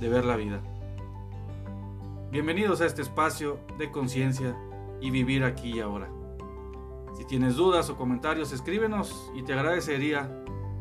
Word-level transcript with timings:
de 0.00 0.08
ver 0.08 0.24
la 0.24 0.36
vida. 0.36 0.62
Bienvenidos 2.32 2.80
a 2.80 2.86
este 2.86 3.02
espacio 3.02 3.60
de 3.78 3.90
conciencia 3.90 4.56
y 5.00 5.10
vivir 5.10 5.44
aquí 5.44 5.74
y 5.74 5.80
ahora. 5.80 6.08
Si 7.16 7.26
tienes 7.26 7.56
dudas 7.56 7.90
o 7.90 7.96
comentarios, 7.96 8.52
escríbenos 8.52 9.30
y 9.34 9.42
te 9.42 9.52
agradecería 9.52 10.30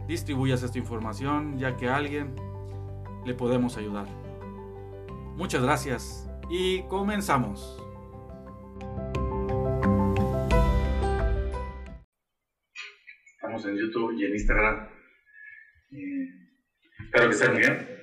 distribuyas 0.08 0.64
esta 0.64 0.78
información 0.78 1.58
ya 1.58 1.76
que 1.76 1.90
a 1.90 1.98
alguien 1.98 2.34
le 3.26 3.34
podemos 3.34 3.78
ayudar. 3.78 4.08
Muchas 5.36 5.62
gracias 5.62 6.30
y 6.50 6.84
comenzamos. 6.84 7.78
Estamos 13.36 13.66
en 13.66 13.76
YouTube 13.76 14.14
y 14.18 14.26
en 14.26 14.32
Instagram. 14.32 14.88
espero 17.00 17.30
que 17.30 17.36
estén 17.36 17.58
bien. 17.58 17.99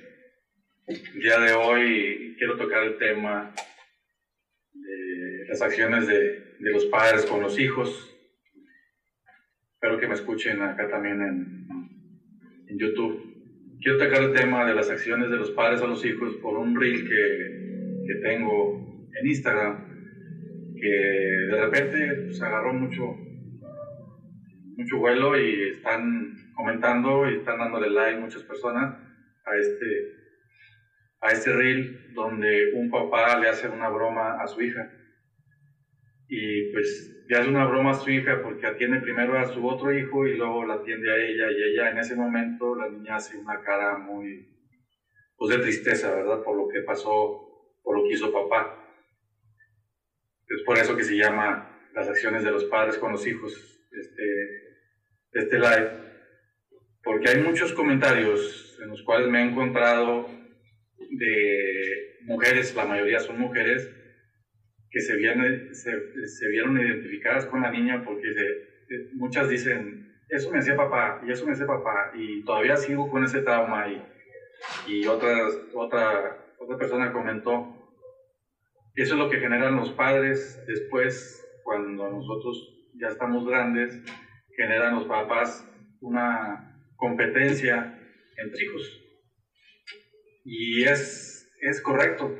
El 0.87 1.19
día 1.19 1.37
de 1.41 1.51
hoy 1.51 2.33
quiero 2.37 2.55
tocar 2.55 2.83
el 2.83 2.97
tema 2.97 3.53
de 4.71 5.45
las 5.49 5.61
acciones 5.61 6.07
de, 6.07 6.55
los 6.59 6.85
padres 6.85 7.25
con 7.25 7.41
los 7.41 7.59
hijos. 7.59 8.15
Espero 9.73 9.99
que 9.99 10.07
me 10.07 10.13
escuchen 10.13 10.61
acá 10.61 10.87
también 10.87 11.21
en, 11.21 11.67
en, 12.69 12.79
YouTube. 12.79 13.21
Quiero 13.81 13.97
tocar 13.97 14.23
el 14.23 14.33
tema 14.33 14.65
de 14.65 14.75
las 14.75 14.89
acciones 14.89 15.29
de 15.29 15.35
los 15.35 15.51
padres 15.51 15.81
a 15.81 15.87
los 15.87 16.05
hijos 16.05 16.37
por 16.37 16.57
un 16.57 16.79
reel 16.79 17.03
que, 17.03 18.05
que 18.07 18.15
tengo 18.21 19.09
en 19.13 19.27
Instagram, 19.27 20.73
que 20.73 20.87
de 20.87 21.65
repente 21.65 22.15
se 22.15 22.21
pues, 22.27 22.41
agarró 22.41 22.71
mucho, 22.71 23.13
mucho 24.77 24.97
vuelo 24.99 25.37
y 25.37 25.63
están 25.67 26.53
comentando 26.55 27.29
y 27.29 27.39
están 27.39 27.59
dándole 27.59 27.89
like 27.89 28.21
muchas 28.21 28.43
personas 28.43 28.95
a 29.45 29.57
este 29.57 30.16
a 31.21 31.31
este 31.31 31.51
reel 31.51 32.13
donde 32.13 32.73
un 32.73 32.89
papá 32.89 33.37
le 33.39 33.49
hace 33.49 33.67
una 33.69 33.89
broma 33.89 34.41
a 34.41 34.47
su 34.47 34.61
hija. 34.61 34.91
Y 36.27 36.71
pues 36.71 37.25
le 37.27 37.37
hace 37.37 37.49
una 37.49 37.65
broma 37.65 37.91
a 37.91 37.95
su 37.95 38.09
hija 38.09 38.41
porque 38.41 38.67
atiende 38.67 39.01
primero 39.01 39.37
a 39.37 39.45
su 39.45 39.65
otro 39.65 39.93
hijo 39.97 40.27
y 40.27 40.37
luego 40.37 40.65
la 40.65 40.75
atiende 40.75 41.11
a 41.11 41.17
ella 41.17 41.51
y 41.51 41.71
ella 41.71 41.91
en 41.91 41.97
ese 41.97 42.15
momento 42.15 42.75
la 42.75 42.89
niña 42.89 43.15
hace 43.15 43.37
una 43.37 43.61
cara 43.61 43.97
muy 43.97 44.53
pues 45.37 45.55
de 45.55 45.63
tristeza, 45.63 46.13
¿verdad? 46.13 46.43
Por 46.43 46.57
lo 46.57 46.67
que 46.67 46.81
pasó, 46.81 47.47
por 47.83 47.97
lo 47.97 48.03
que 48.03 48.13
hizo 48.13 48.33
papá. 48.33 48.83
Es 50.47 50.63
por 50.63 50.77
eso 50.77 50.95
que 50.95 51.03
se 51.03 51.15
llama 51.15 51.89
las 51.93 52.07
acciones 52.07 52.43
de 52.43 52.51
los 52.51 52.65
padres 52.65 52.97
con 52.97 53.11
los 53.11 53.25
hijos, 53.27 53.53
este, 53.91 54.67
este 55.33 55.59
live, 55.59 55.91
porque 57.03 57.29
hay 57.29 57.43
muchos 57.43 57.73
comentarios 57.73 58.79
en 58.81 58.89
los 58.89 59.03
cuales 59.03 59.29
me 59.29 59.41
he 59.41 59.45
encontrado 59.45 60.36
de 61.11 62.17
mujeres, 62.21 62.75
la 62.75 62.85
mayoría 62.85 63.19
son 63.19 63.39
mujeres, 63.39 63.89
que 64.89 65.01
se, 65.01 65.15
vieron, 65.15 65.43
se, 65.73 66.47
vieron 66.49 66.79
identificadas 66.79 67.45
con 67.45 67.61
la 67.61 67.71
niña 67.71 68.03
porque 68.05 68.27
muchas 69.15 69.49
dicen, 69.49 70.13
eso 70.29 70.51
me 70.51 70.59
hacía 70.59 70.75
papá, 70.75 71.21
y 71.25 71.31
eso 71.31 71.45
me 71.45 71.53
hacía 71.53 71.67
papá, 71.67 72.11
y 72.15 72.43
todavía 72.43 72.75
sigo 72.77 73.09
con 73.09 73.23
ese 73.23 73.41
trauma, 73.41 73.87
y, 73.87 74.01
y 74.87 75.07
otra, 75.07 75.35
otra, 75.73 76.53
otra 76.59 76.77
persona 76.77 77.11
comentó, 77.11 77.73
eso 78.95 79.13
es 79.13 79.19
lo 79.19 79.29
que 79.29 79.39
generan 79.39 79.75
los 79.75 79.91
padres 79.91 80.63
después, 80.67 81.43
cuando 81.63 82.09
nosotros 82.09 82.89
ya 82.95 83.07
estamos 83.09 83.45
grandes, 83.45 84.01
generan 84.55 84.95
los 84.95 85.05
papás 85.05 85.69
una 86.01 86.81
competencia 86.95 87.99
entre 88.37 88.63
hijos 88.63 89.06
y 90.49 90.83
es, 90.83 91.51
es 91.59 91.81
correcto. 91.81 92.33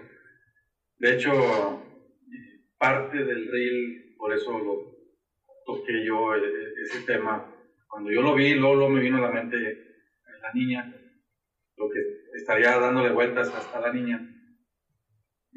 De 0.97 1.13
hecho, 1.13 1.83
parte 2.77 3.17
del 3.17 3.51
reel, 3.51 4.15
por 4.17 4.33
eso 4.33 4.57
lo 4.57 4.95
toqué 5.65 6.05
yo 6.05 6.33
e, 6.33 6.39
e, 6.39 6.81
ese 6.83 7.01
tema. 7.01 7.53
Cuando 7.85 8.09
yo 8.09 8.21
lo 8.21 8.33
vi, 8.33 8.55
luego, 8.55 8.87
me 8.87 9.01
vino 9.01 9.17
a 9.17 9.21
la 9.21 9.29
mente 9.29 9.57
la 10.41 10.53
niña, 10.53 10.89
lo 11.75 11.89
que 11.89 11.99
estaría 12.35 12.77
dándole 12.79 13.11
vueltas 13.11 13.53
hasta 13.53 13.81
la 13.81 13.91
niña. 13.91 14.21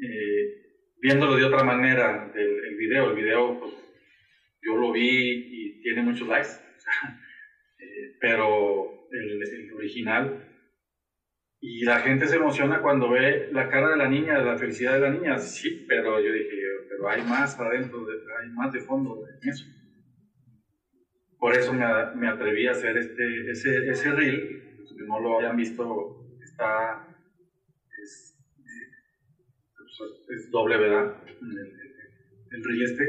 Eh, 0.01 0.97
viéndolo 1.01 1.37
de 1.37 1.45
otra 1.45 1.63
manera, 1.63 2.33
el 2.35 2.75
video, 2.75 3.11
el 3.11 3.15
video, 3.15 3.59
pues, 3.61 3.73
yo 4.61 4.75
lo 4.75 4.91
vi 4.91 5.07
y 5.07 5.81
tiene 5.83 6.03
muchos 6.03 6.27
likes, 6.27 6.49
eh, 7.79 8.17
pero 8.19 9.07
el 9.09 9.71
original 9.73 10.50
y 11.63 11.85
la 11.85 11.99
gente 11.99 12.27
se 12.27 12.37
emociona 12.37 12.81
cuando 12.81 13.11
ve 13.11 13.49
la 13.51 13.69
cara 13.69 13.89
de 13.91 13.97
la 13.97 14.09
niña, 14.09 14.39
la 14.39 14.57
felicidad 14.57 14.93
de 14.93 14.99
la 15.01 15.11
niña. 15.11 15.37
Sí, 15.37 15.85
pero 15.87 16.19
yo 16.19 16.33
dije, 16.33 16.49
pero 16.89 17.07
hay 17.07 17.21
más 17.21 17.57
adentro, 17.59 17.99
hay 18.41 18.49
más 18.49 18.73
de 18.73 18.79
fondo 18.79 19.23
en 19.27 19.49
eso. 19.49 19.65
Por 21.37 21.55
eso 21.55 21.71
me, 21.71 21.85
me 22.15 22.27
atreví 22.27 22.65
a 22.65 22.71
hacer 22.71 22.97
este, 22.97 23.51
ese, 23.51 23.89
ese 23.89 24.11
reel. 24.11 24.57
Que 24.97 25.07
no 25.07 25.19
lo 25.19 25.39
hayan 25.39 25.55
visto, 25.55 26.35
está. 26.43 27.07
Es, 28.03 28.37
es 30.29 30.51
doble, 30.51 30.77
¿verdad? 30.77 31.15
El, 31.27 31.57
el 32.51 32.63
reel 32.63 32.81
este. 32.81 33.03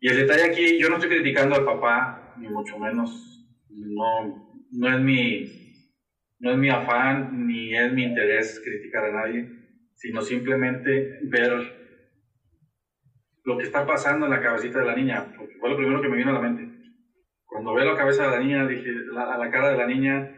Y 0.00 0.08
el 0.08 0.16
detalle 0.18 0.44
aquí, 0.44 0.78
yo 0.78 0.90
no 0.90 0.96
estoy 0.96 1.08
criticando 1.08 1.54
al 1.54 1.64
papá, 1.64 2.34
ni 2.38 2.48
mucho 2.48 2.78
menos. 2.78 3.46
No, 3.70 4.60
no 4.72 4.94
es 4.94 5.00
mi 5.00 5.63
no 6.38 6.50
es 6.50 6.56
mi 6.56 6.68
afán 6.68 7.46
ni 7.46 7.74
es 7.74 7.92
mi 7.92 8.04
interés 8.04 8.60
criticar 8.62 9.04
a 9.04 9.12
nadie, 9.12 9.48
sino 9.94 10.20
simplemente 10.20 11.18
ver 11.22 11.84
lo 13.44 13.56
que 13.58 13.64
está 13.64 13.86
pasando 13.86 14.26
en 14.26 14.32
la 14.32 14.40
cabecita 14.40 14.78
de 14.78 14.86
la 14.86 14.94
niña, 14.94 15.32
porque 15.36 15.54
fue 15.58 15.70
lo 15.70 15.76
primero 15.76 16.00
que 16.00 16.08
me 16.08 16.16
vino 16.16 16.30
a 16.30 16.34
la 16.34 16.40
mente. 16.40 16.68
Cuando 17.44 17.74
veo 17.74 17.84
la 17.84 17.96
cabeza 17.96 18.24
de 18.24 18.30
la 18.30 18.40
niña, 18.40 18.66
dije, 18.66 18.90
a 19.16 19.36
la 19.36 19.50
cara 19.50 19.70
de 19.70 19.76
la 19.76 19.86
niña, 19.86 20.30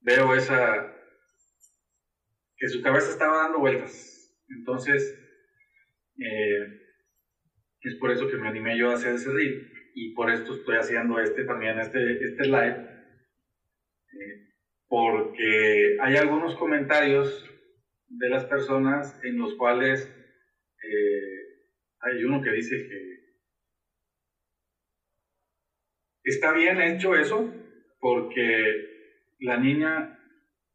veo 0.00 0.34
esa, 0.34 0.92
que 2.56 2.68
su 2.68 2.82
cabeza 2.82 3.10
estaba 3.10 3.38
dando 3.38 3.58
vueltas. 3.58 4.32
Entonces, 4.48 5.18
eh, 6.18 6.80
es 7.80 7.94
por 7.96 8.10
eso 8.10 8.28
que 8.28 8.36
me 8.36 8.48
animé 8.48 8.78
yo 8.78 8.90
a 8.90 8.94
hacer 8.94 9.14
ese 9.14 9.30
reel 9.30 9.70
y 9.94 10.14
por 10.14 10.30
esto 10.30 10.54
estoy 10.54 10.76
haciendo 10.76 11.18
este 11.18 11.44
también, 11.44 11.78
este, 11.78 12.24
este 12.24 12.44
live 12.44 12.94
porque 14.94 15.96
hay 16.00 16.14
algunos 16.14 16.54
comentarios 16.54 17.50
de 18.06 18.28
las 18.28 18.44
personas 18.44 19.18
en 19.24 19.36
los 19.38 19.54
cuales 19.54 20.08
eh, 20.08 21.64
hay 21.98 22.22
uno 22.22 22.40
que 22.40 22.52
dice 22.52 22.76
que 22.76 23.24
está 26.22 26.52
bien 26.52 26.80
hecho 26.80 27.16
eso 27.16 27.52
porque 27.98 29.32
la 29.40 29.56
niña 29.56 30.16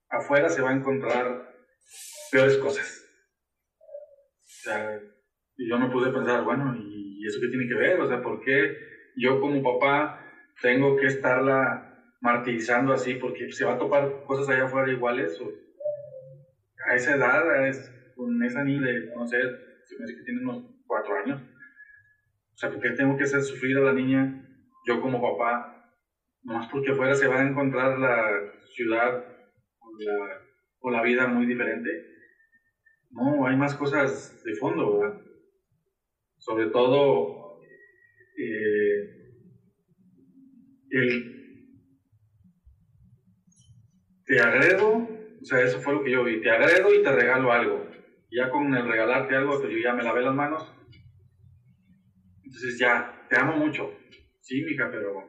afuera 0.09 0.49
se 0.49 0.61
va 0.63 0.71
a 0.71 0.75
encontrar 0.75 1.55
peores 2.29 2.57
cosas. 2.57 3.09
O 3.79 4.61
sea, 4.63 4.99
yo 5.55 5.77
me 5.77 5.89
puse 5.89 6.09
a 6.09 6.13
pensar, 6.13 6.43
bueno, 6.43 6.75
¿y 6.75 7.25
eso 7.25 7.39
qué 7.39 7.47
tiene 7.47 7.69
que 7.69 7.75
ver? 7.75 8.01
O 8.01 8.07
sea, 8.09 8.21
¿por 8.21 8.43
qué 8.43 8.75
yo 9.15 9.39
como 9.39 9.63
papá 9.63 10.29
tengo 10.61 10.97
que 10.97 11.05
estarla 11.05 11.88
martirizando 12.21 12.91
así 12.93 13.15
porque 13.15 13.51
se 13.51 13.65
va 13.65 13.73
a 13.73 13.77
topar 13.77 14.23
cosas 14.25 14.49
allá 14.49 14.65
afuera 14.65 14.91
iguales. 14.91 15.37
a 16.89 16.95
esa 16.95 17.15
edad, 17.15 17.43
con 18.15 18.41
esa 18.43 18.63
niña 18.63 18.81
de, 18.81 19.05
no 19.15 19.27
sé, 19.27 19.37
se 19.85 19.95
me 19.97 20.05
dice 20.05 20.17
que 20.17 20.23
tiene 20.23 20.41
unos 20.41 20.63
cuatro 20.85 21.15
años. 21.15 21.39
O 22.53 22.57
sea, 22.57 22.69
¿por 22.69 22.81
qué 22.81 22.91
tengo 22.91 23.15
que 23.15 23.23
hacer 23.23 23.41
sufrir 23.41 23.77
a 23.77 23.81
la 23.81 23.93
niña, 23.93 24.45
yo 24.85 24.99
como 24.99 25.21
papá, 25.21 25.93
nomás 26.43 26.67
porque 26.67 26.91
afuera 26.91 27.15
se 27.15 27.27
va 27.27 27.39
a 27.39 27.47
encontrar 27.47 27.97
la 27.97 28.27
ciudad 28.73 29.23
o 30.79 30.89
la 30.89 31.01
vida 31.01 31.27
muy 31.27 31.45
diferente? 31.45 31.89
No, 33.11 33.45
hay 33.47 33.55
más 33.55 33.75
cosas 33.75 34.43
de 34.43 34.53
fondo, 34.55 34.99
¿verdad? 34.99 35.19
Sobre 36.37 36.67
todo, 36.67 37.59
eh, 38.37 39.19
el 40.91 41.38
te 44.29 44.39
agredo, 44.39 45.09
o 45.41 45.43
sea, 45.43 45.59
eso 45.63 45.79
fue 45.81 45.93
lo 45.93 46.03
que 46.03 46.11
yo 46.11 46.23
vi, 46.23 46.39
te 46.39 46.51
agredo 46.51 46.93
y 46.93 47.01
te 47.01 47.11
regalo 47.11 47.51
algo. 47.51 47.89
ya 48.29 48.51
con 48.51 48.71
el 48.75 48.87
regalarte 48.87 49.35
algo, 49.35 49.59
pues 49.59 49.73
yo 49.73 49.79
ya 49.79 49.95
me 49.95 50.03
lavé 50.03 50.21
las 50.21 50.35
manos. 50.35 50.71
Entonces 52.43 52.77
ya, 52.77 53.25
te 53.27 53.37
amo 53.37 53.57
mucho. 53.57 53.91
Sí, 54.41 54.61
mija, 54.61 54.87
pero 54.91 55.25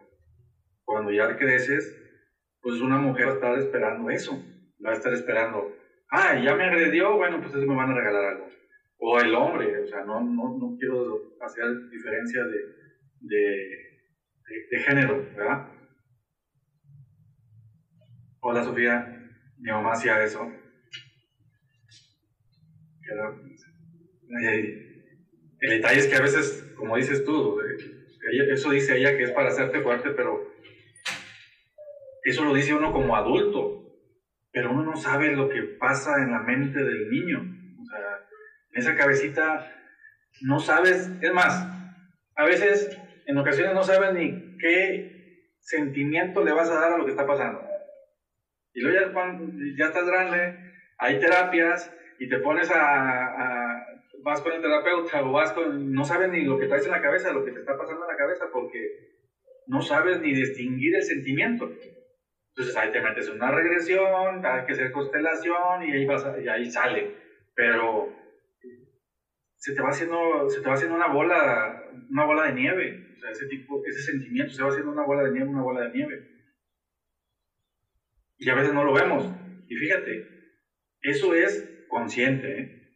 cuando 0.84 1.12
ya 1.12 1.34
creces, 1.34 1.96
pues 2.60 2.82
una 2.82 2.98
mujer 2.98 3.28
va 3.28 3.30
a 3.30 3.34
estar 3.36 3.58
esperando 3.58 4.10
eso. 4.10 4.32
Va 4.84 4.90
a 4.90 4.94
estar 4.94 5.14
esperando, 5.14 5.74
ah, 6.10 6.38
ya 6.38 6.54
me 6.54 6.64
agredió, 6.64 7.16
bueno, 7.16 7.40
pues 7.40 7.54
eso 7.54 7.66
me 7.66 7.76
van 7.76 7.92
a 7.92 7.94
regalar 7.94 8.24
algo. 8.34 8.48
O 8.98 9.18
el 9.18 9.34
hombre, 9.34 9.82
o 9.82 9.86
sea, 9.86 10.04
no, 10.04 10.20
no, 10.20 10.58
no 10.58 10.76
quiero 10.78 11.36
hacer 11.40 11.64
diferencia 11.90 12.44
de, 12.44 12.58
de, 13.20 13.68
de 14.70 14.78
género, 14.78 15.26
¿verdad? 15.34 15.79
Hola 18.42 18.64
Sofía, 18.64 19.06
mi 19.58 19.70
mamá 19.70 19.92
hacía 19.92 20.24
eso. 20.24 20.50
El 25.60 25.70
detalle 25.70 26.00
es 26.00 26.06
que 26.06 26.16
a 26.16 26.22
veces, 26.22 26.72
como 26.74 26.96
dices 26.96 27.22
tú, 27.22 27.60
eso 28.50 28.70
dice 28.70 28.96
ella 28.96 29.14
que 29.14 29.24
es 29.24 29.32
para 29.32 29.48
hacerte 29.50 29.82
fuerte, 29.82 30.10
pero 30.12 30.40
eso 32.22 32.44
lo 32.44 32.54
dice 32.54 32.72
uno 32.72 32.92
como 32.92 33.14
adulto, 33.14 33.94
pero 34.52 34.70
uno 34.70 34.84
no 34.84 34.96
sabe 34.96 35.36
lo 35.36 35.50
que 35.50 35.62
pasa 35.78 36.22
en 36.22 36.30
la 36.30 36.38
mente 36.38 36.82
del 36.82 37.10
niño. 37.10 37.40
O 37.78 37.84
sea, 37.84 38.26
en 38.72 38.80
esa 38.80 38.96
cabecita 38.96 39.70
no 40.40 40.60
sabes, 40.60 41.10
es 41.20 41.32
más, 41.34 41.68
a 42.36 42.44
veces, 42.46 42.98
en 43.26 43.36
ocasiones 43.36 43.74
no 43.74 43.82
sabes 43.82 44.14
ni 44.14 44.56
qué 44.56 45.58
sentimiento 45.60 46.42
le 46.42 46.52
vas 46.52 46.70
a 46.70 46.80
dar 46.80 46.92
a 46.94 46.96
lo 46.96 47.04
que 47.04 47.10
está 47.10 47.26
pasando. 47.26 47.69
Y 48.72 48.80
luego 48.80 49.12
ya, 49.12 49.12
ya 49.76 49.86
estás 49.86 50.06
grande, 50.06 50.54
hay 50.98 51.18
terapias 51.18 51.92
y 52.18 52.28
te 52.28 52.38
pones 52.38 52.70
a, 52.70 53.84
vas 54.22 54.40
con 54.40 54.52
el 54.52 54.60
terapeuta 54.60 55.22
o 55.22 55.32
vas 55.32 55.52
con, 55.52 55.92
no 55.92 56.04
sabes 56.04 56.28
ni 56.28 56.44
lo 56.44 56.58
que 56.58 56.66
traes 56.66 56.84
en 56.84 56.92
la 56.92 57.00
cabeza, 57.00 57.32
lo 57.32 57.44
que 57.44 57.50
te 57.50 57.60
está 57.60 57.76
pasando 57.76 58.04
en 58.04 58.10
la 58.10 58.16
cabeza, 58.16 58.46
porque 58.52 58.78
no 59.66 59.80
sabes 59.80 60.20
ni 60.20 60.32
distinguir 60.32 60.94
el 60.94 61.02
sentimiento. 61.02 61.70
Entonces 62.50 62.76
ahí 62.76 62.90
te 62.90 63.00
metes 63.00 63.28
en 63.28 63.36
una 63.36 63.50
regresión, 63.50 64.44
hay 64.44 64.64
que 64.64 64.72
hacer 64.72 64.92
constelación 64.92 65.82
y 65.82 65.92
ahí, 65.92 66.04
vas 66.04 66.26
y 66.42 66.48
ahí 66.48 66.70
sale. 66.70 67.14
Pero 67.54 68.12
se 69.56 69.74
te 69.74 69.80
va 69.80 69.90
haciendo, 69.90 70.48
se 70.48 70.60
te 70.60 70.68
va 70.68 70.74
haciendo 70.74 70.96
una 70.96 71.06
bola, 71.06 71.82
una 72.10 72.24
bola 72.24 72.44
de 72.44 72.52
nieve. 72.52 73.14
O 73.16 73.20
sea, 73.20 73.30
ese 73.30 73.46
tipo, 73.46 73.80
ese 73.86 74.00
sentimiento 74.00 74.52
se 74.52 74.62
va 74.62 74.68
haciendo 74.68 74.90
una 74.90 75.04
bola 75.04 75.22
de 75.22 75.30
nieve, 75.30 75.48
una 75.48 75.62
bola 75.62 75.82
de 75.82 75.90
nieve. 75.90 76.29
Y 78.40 78.48
a 78.48 78.54
veces 78.54 78.72
no 78.72 78.82
lo 78.82 78.94
vemos. 78.94 79.30
Y 79.68 79.76
fíjate, 79.76 80.26
eso 81.02 81.34
es 81.34 81.84
consciente. 81.88 82.58
¿eh? 82.58 82.88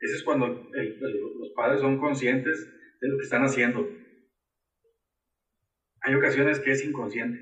Eso 0.00 0.16
es 0.16 0.22
cuando 0.24 0.48
los 0.48 1.50
padres 1.54 1.80
son 1.80 1.98
conscientes 1.98 2.66
de 3.00 3.08
lo 3.08 3.18
que 3.18 3.24
están 3.24 3.44
haciendo. 3.44 3.86
Hay 6.00 6.14
ocasiones 6.14 6.60
que 6.60 6.70
es 6.70 6.82
inconsciente. 6.82 7.38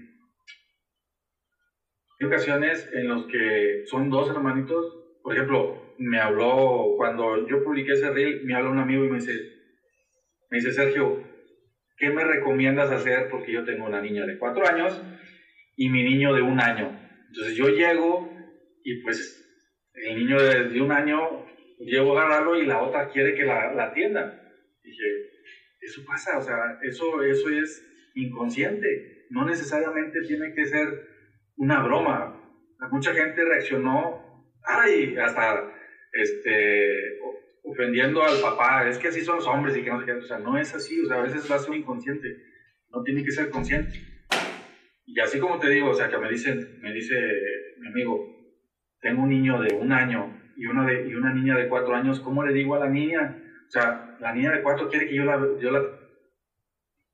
Hay 2.21 2.27
ocasiones 2.27 2.89
en 2.93 3.09
los 3.09 3.27
que 3.29 3.85
son 3.87 4.11
dos 4.11 4.29
hermanitos. 4.31 4.85
Por 5.23 5.35
ejemplo, 5.35 5.95
me 5.99 6.19
habló, 6.19 6.95
cuando 6.97 7.47
yo 7.47 7.62
publiqué 7.62 7.93
ese 7.93 8.11
reel, 8.11 8.45
me 8.45 8.55
habló 8.55 8.71
un 8.71 8.79
amigo 8.79 9.05
y 9.05 9.11
me 9.11 9.17
dice, 9.17 9.33
me 10.51 10.59
dice, 10.59 10.73
Sergio, 10.73 11.23
¿qué 11.97 12.11
me 12.11 12.25
recomiendas 12.25 12.91
hacer? 12.91 13.29
Porque 13.31 13.53
yo 13.53 13.65
tengo 13.65 13.87
una 13.87 14.01
niña 14.01 14.27
de 14.27 14.39
cuatro 14.39 14.67
años 14.67 15.01
y 15.77 15.89
mi 15.89 16.03
niño 16.03 16.35
de 16.35 16.43
un 16.43 16.61
año. 16.61 16.94
Entonces 17.35 17.57
yo 17.57 17.67
llego 17.67 18.31
y 18.85 19.03
pues 19.03 19.45
el 19.95 20.19
niño 20.19 20.41
de, 20.41 20.81
un 20.81 20.93
año 20.93 21.45
llego 21.81 22.17
a 22.17 22.23
agarrarlo 22.23 22.57
y 22.57 22.65
la 22.65 22.81
otra 22.81 23.09
quiere 23.09 23.35
que 23.35 23.45
la, 23.45 23.73
la 23.73 23.87
atienda. 23.87 24.41
Dije, 24.85 25.03
eso 25.81 26.05
pasa, 26.07 26.39
o 26.39 26.43
sea, 26.43 26.79
eso, 26.83 27.23
eso 27.23 27.49
es 27.49 27.85
inconsciente, 28.15 29.27
no 29.31 29.45
necesariamente 29.45 30.21
tiene 30.21 30.55
que 30.55 30.65
ser 30.65 30.87
una 31.57 31.83
broma. 31.83 32.41
Mucha 32.93 33.13
gente 33.13 33.45
reaccionó, 33.45 34.47
ay, 34.63 35.17
hasta 35.17 35.75
este, 36.13 37.19
ofendiendo 37.65 38.23
al 38.23 38.41
papá, 38.41 38.89
es 38.89 38.97
que 38.97 39.09
así 39.09 39.23
son 39.23 39.37
los 39.37 39.47
hombres 39.49 39.77
y 39.77 39.83
que 39.83 39.91
no 39.91 39.99
sé 39.99 40.07
qué, 40.07 40.13
o 40.13 40.23
sea, 40.23 40.39
no 40.39 40.57
es 40.57 40.73
así, 40.73 41.01
o 41.01 41.07
sea, 41.07 41.17
a 41.17 41.23
veces 41.23 41.51
va 41.51 41.57
a 41.57 41.59
ser 41.59 41.75
inconsciente, 41.75 42.29
no 42.91 43.03
tiene 43.03 43.25
que 43.25 43.33
ser 43.33 43.51
consciente. 43.51 44.14
Y 45.06 45.21
así 45.21 45.39
como 45.39 45.59
te 45.59 45.69
digo, 45.69 45.91
o 45.91 45.95
sea, 45.95 46.09
que 46.09 46.17
me, 46.17 46.29
dicen, 46.29 46.79
me 46.81 46.93
dice 46.93 47.15
mi 47.79 47.89
amigo, 47.89 48.27
tengo 49.01 49.23
un 49.23 49.29
niño 49.29 49.61
de 49.61 49.75
un 49.75 49.93
año 49.93 50.35
y 50.56 50.67
una, 50.67 50.85
de, 50.87 51.06
y 51.09 51.15
una 51.15 51.31
niña 51.31 51.56
de 51.56 51.69
cuatro 51.69 51.95
años, 51.95 52.21
¿cómo 52.21 52.43
le 52.43 52.53
digo 52.53 52.75
a 52.75 52.79
la 52.79 52.89
niña? 52.89 53.39
O 53.67 53.71
sea, 53.71 54.17
la 54.19 54.33
niña 54.33 54.51
de 54.51 54.62
cuatro 54.62 54.89
quiere 54.89 55.06
que 55.06 55.15
yo 55.15 55.25
la, 55.25 55.39
yo 55.59 55.71
la 55.71 55.83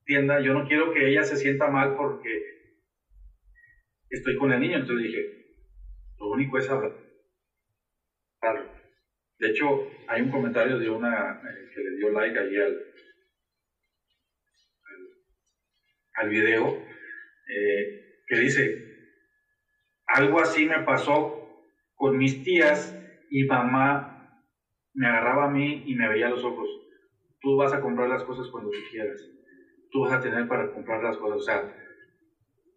tienda, 0.05 0.39
yo 0.39 0.53
no 0.53 0.65
quiero 0.65 0.91
que 0.91 1.07
ella 1.07 1.23
se 1.23 1.35
sienta 1.35 1.67
mal 1.67 1.95
porque 1.95 2.29
estoy 4.09 4.35
con 4.35 4.51
el 4.51 4.59
niño. 4.59 4.77
Entonces 4.77 5.03
dije, 5.03 5.55
lo 6.19 6.29
único 6.29 6.57
es 6.57 6.69
hablar. 6.69 6.91
De 9.37 9.47
hecho, 9.47 9.87
hay 10.07 10.21
un 10.21 10.29
comentario 10.29 10.77
de 10.77 10.89
una 10.89 11.31
eh, 11.31 11.69
que 11.73 11.81
le 11.81 11.95
dio 11.97 12.09
like 12.09 12.39
allí 12.39 12.57
al, 12.57 12.77
al 16.13 16.29
video 16.29 16.90
eh, 17.53 18.19
que 18.27 18.37
dice, 18.37 18.85
algo 20.07 20.39
así 20.39 20.65
me 20.65 20.79
pasó 20.79 21.37
con 21.95 22.17
mis 22.17 22.43
tías 22.43 22.97
y 23.29 23.43
mamá 23.43 24.41
me 24.93 25.07
agarraba 25.07 25.45
a 25.45 25.49
mí 25.49 25.83
y 25.85 25.95
me 25.95 26.07
veía 26.07 26.29
los 26.29 26.43
ojos. 26.43 26.67
Tú 27.39 27.55
vas 27.57 27.73
a 27.73 27.81
comprar 27.81 28.09
las 28.09 28.23
cosas 28.23 28.47
cuando 28.49 28.69
tú 28.69 28.77
quieras. 28.89 29.19
Tú 29.91 30.01
vas 30.01 30.13
a 30.13 30.21
tener 30.21 30.47
para 30.47 30.71
comprar 30.71 31.01
las 31.01 31.17
cosas. 31.17 31.37
O 31.37 31.43
sea, 31.43 31.75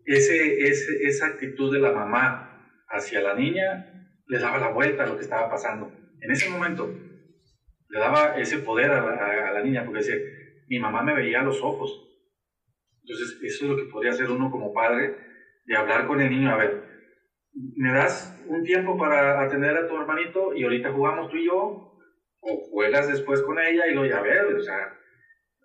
ese, 0.05 0.61
ese, 0.61 1.05
esa 1.05 1.27
actitud 1.27 1.73
de 1.73 1.81
la 1.81 1.93
mamá 1.93 2.69
hacia 2.89 3.21
la 3.21 3.35
niña 3.35 4.09
le 4.27 4.39
daba 4.39 4.59
la 4.59 4.69
vuelta 4.71 5.05
a 5.05 5.07
lo 5.07 5.17
que 5.17 5.23
estaba 5.23 5.49
pasando. 5.51 5.93
En 6.21 6.31
ese 6.31 6.49
momento 6.49 6.89
le 7.89 7.99
daba 7.99 8.37
ese 8.39 8.59
poder 8.59 8.91
a 8.91 9.53
la, 9.53 9.63
niña 9.63 9.85
porque 9.85 10.01
decía, 10.01 10.17
mi 10.69 10.79
mamá 10.79 11.03
me 11.03 11.15
veía 11.15 11.43
los 11.43 11.63
ojos 11.63 12.14
entonces, 13.05 13.39
eso 13.43 13.65
es 13.65 13.71
lo 13.71 13.77
que 13.77 13.85
podría 13.85 14.13
hacer 14.13 14.31
uno 14.31 14.51
como 14.51 14.73
padre, 14.73 15.15
de 15.67 15.77
hablar 15.77 16.07
con 16.07 16.23
el 16.23 16.31
niño, 16.31 16.51
a 16.51 16.57
ver, 16.57 16.83
¿me 17.77 17.93
das 17.93 18.43
un 18.47 18.63
tiempo 18.63 18.97
para 18.97 19.43
atender 19.43 19.77
a 19.77 19.87
tu 19.87 19.95
hermanito 19.95 20.55
y 20.55 20.65
ahorita 20.65 20.91
jugamos 20.91 21.29
tú 21.29 21.37
y 21.37 21.45
yo? 21.45 21.99
O 22.41 22.61
juegas 22.71 23.09
después 23.09 23.43
con 23.43 23.59
ella 23.59 23.87
y 23.87 23.95
lo 23.95 24.07
ya 24.07 24.23
ver, 24.23 24.55
o 24.55 24.61
sea, 24.61 24.99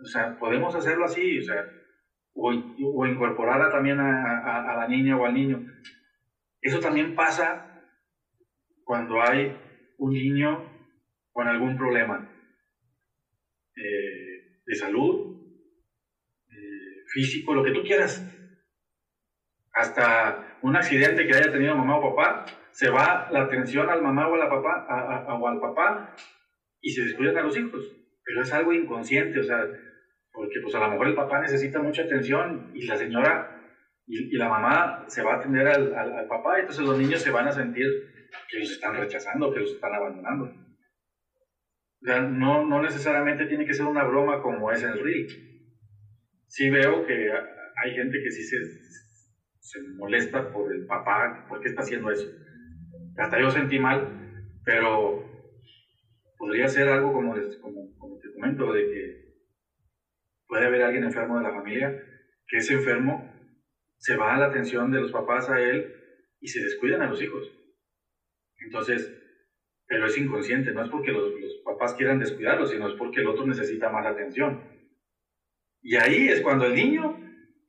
o 0.02 0.06
sea, 0.06 0.38
podemos 0.38 0.76
hacerlo 0.76 1.06
así, 1.06 1.40
o 1.40 1.44
sea, 1.44 1.66
o, 2.34 2.50
o 2.50 3.06
incorporarla 3.06 3.70
también 3.72 4.00
a, 4.02 4.76
la 4.76 4.88
niña 4.88 5.18
o 5.18 5.26
al 5.26 5.34
niño. 5.34 5.66
Eso 6.62 6.80
también 6.82 7.16
pasa 7.16 7.86
cuando 8.84 9.22
hay 9.22 9.58
un 9.98 10.12
niño 10.12 10.62
con 11.32 11.48
algún 11.48 11.78
problema 11.78 12.30
eh, 13.78 14.62
de 14.66 14.76
salud, 14.76 15.29
físico, 17.10 17.54
lo 17.54 17.64
que 17.64 17.72
tú 17.72 17.84
quieras. 17.84 18.26
Hasta 19.74 20.58
un 20.62 20.76
accidente 20.76 21.26
que 21.26 21.36
haya 21.36 21.52
tenido 21.52 21.76
mamá 21.76 21.98
o 21.98 22.16
papá, 22.16 22.46
se 22.72 22.90
va 22.90 23.28
la 23.32 23.44
atención 23.44 23.90
al 23.90 24.02
mamá 24.02 24.28
o, 24.28 24.36
a 24.36 24.38
la 24.38 24.50
papá, 24.50 25.26
o 25.34 25.48
al 25.48 25.60
papá 25.60 26.16
y 26.82 26.92
se 26.92 27.04
descuidan 27.04 27.38
a 27.38 27.42
los 27.42 27.58
hijos. 27.58 27.96
Pero 28.24 28.42
es 28.42 28.54
algo 28.54 28.74
inconsciente, 28.74 29.40
o 29.40 29.44
sea, 29.44 29.66
porque 30.32 30.60
pues 30.62 30.76
a 30.76 30.80
lo 30.80 30.90
mejor 30.90 31.08
el 31.08 31.16
papá 31.16 31.42
necesita 31.42 31.80
mucha 31.80 32.04
atención 32.04 32.72
y 32.74 32.86
la 32.86 32.96
señora 32.96 33.56
y, 34.06 34.36
la 34.38 34.50
mamá 34.50 35.06
se 35.08 35.22
va 35.22 35.34
a 35.34 35.38
atender 35.38 35.68
al, 35.68 35.94
al, 35.94 36.28
papá, 36.28 36.58
y 36.58 36.62
entonces 36.62 36.86
los 36.86 36.98
niños 36.98 37.22
se 37.22 37.30
van 37.30 37.48
a 37.48 37.52
sentir 37.52 37.86
que 38.50 38.60
los 38.60 38.72
están 38.72 38.96
rechazando, 38.96 39.54
que 39.54 39.60
los 39.60 39.72
están 39.72 39.94
abandonando. 39.94 40.46
O 40.46 42.06
sea, 42.06 42.22
no, 42.22 42.66
no 42.66 42.82
necesariamente 42.82 43.46
tiene 43.46 43.66
que 43.66 43.74
ser 43.74 43.86
una 43.86 44.04
broma 44.04 44.42
como 44.42 44.72
es 44.72 44.82
el 44.84 45.00
reel 45.00 45.49
sí 46.50 46.70
veo 46.70 47.06
que 47.06 47.32
hay 47.32 47.94
gente 47.94 48.22
que 48.22 48.32
sí 48.32 48.44
se, 48.44 48.58
se 49.60 49.80
molesta 49.96 50.52
por 50.52 50.74
el 50.74 50.86
papá, 50.86 51.46
¿por 51.48 51.62
qué 51.62 51.70
está 51.70 51.82
haciendo 51.82 52.12
eso? 52.12 52.28
Hasta 53.18 53.40
yo 53.40 53.50
sentí 53.50 53.80
mal, 53.80 54.16
Pero 54.66 55.24
podría 56.38 56.68
ser 56.68 56.90
algo 56.90 57.12
como, 57.12 57.34
como, 57.62 57.98
como 57.98 58.18
te 58.20 58.32
comento, 58.32 58.72
de 58.74 58.82
que 58.82 59.30
puede 60.48 60.66
haber 60.66 60.84
alguien 60.84 61.04
enfermo 61.04 61.38
de 61.38 61.44
la 61.44 61.54
familia, 61.54 61.96
que 62.48 62.58
ese 62.58 62.74
enfermo 62.74 63.30
se 63.98 64.16
va 64.16 64.34
a 64.34 64.38
la 64.38 64.46
atención 64.46 64.92
de 64.92 65.00
los 65.00 65.12
papás 65.12 65.50
a 65.50 65.60
él 65.60 65.94
y 66.40 66.48
se 66.48 66.62
descuidan 66.62 67.02
a 67.02 67.08
los 67.08 67.22
hijos. 67.22 67.46
Entonces, 68.58 69.12
pero 69.86 70.06
es 70.06 70.18
inconsciente, 70.18 70.72
no 70.72 70.84
es 70.84 70.90
porque 70.90 71.12
los, 71.12 71.30
papás 71.64 71.94
quieran 71.94 72.20
descuidarlo, 72.20 72.66
sino 72.66 72.88
es 72.88 72.94
porque 72.96 73.20
el 73.22 73.28
otro 73.28 73.46
necesita 73.46 73.90
más 73.90 74.06
atención. 74.06 74.79
Y 75.82 75.96
ahí 75.96 76.28
es 76.28 76.42
cuando 76.42 76.66
el 76.66 76.76
niño 76.76 77.18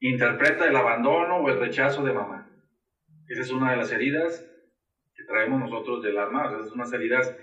interpreta 0.00 0.66
el 0.66 0.76
abandono 0.76 1.36
o 1.36 1.48
el 1.48 1.58
rechazo 1.58 2.02
de 2.02 2.12
mamá. 2.12 2.50
Esa 3.28 3.42
es 3.42 3.50
una 3.52 3.70
de 3.70 3.76
las 3.76 3.92
heridas 3.92 4.46
que 5.14 5.24
traemos 5.24 5.60
nosotros 5.60 6.02
del 6.02 6.18
alma, 6.18 6.46
o 6.46 6.50
sea, 6.50 6.66
es 6.66 6.72
unas 6.72 6.92
heridas 6.92 7.36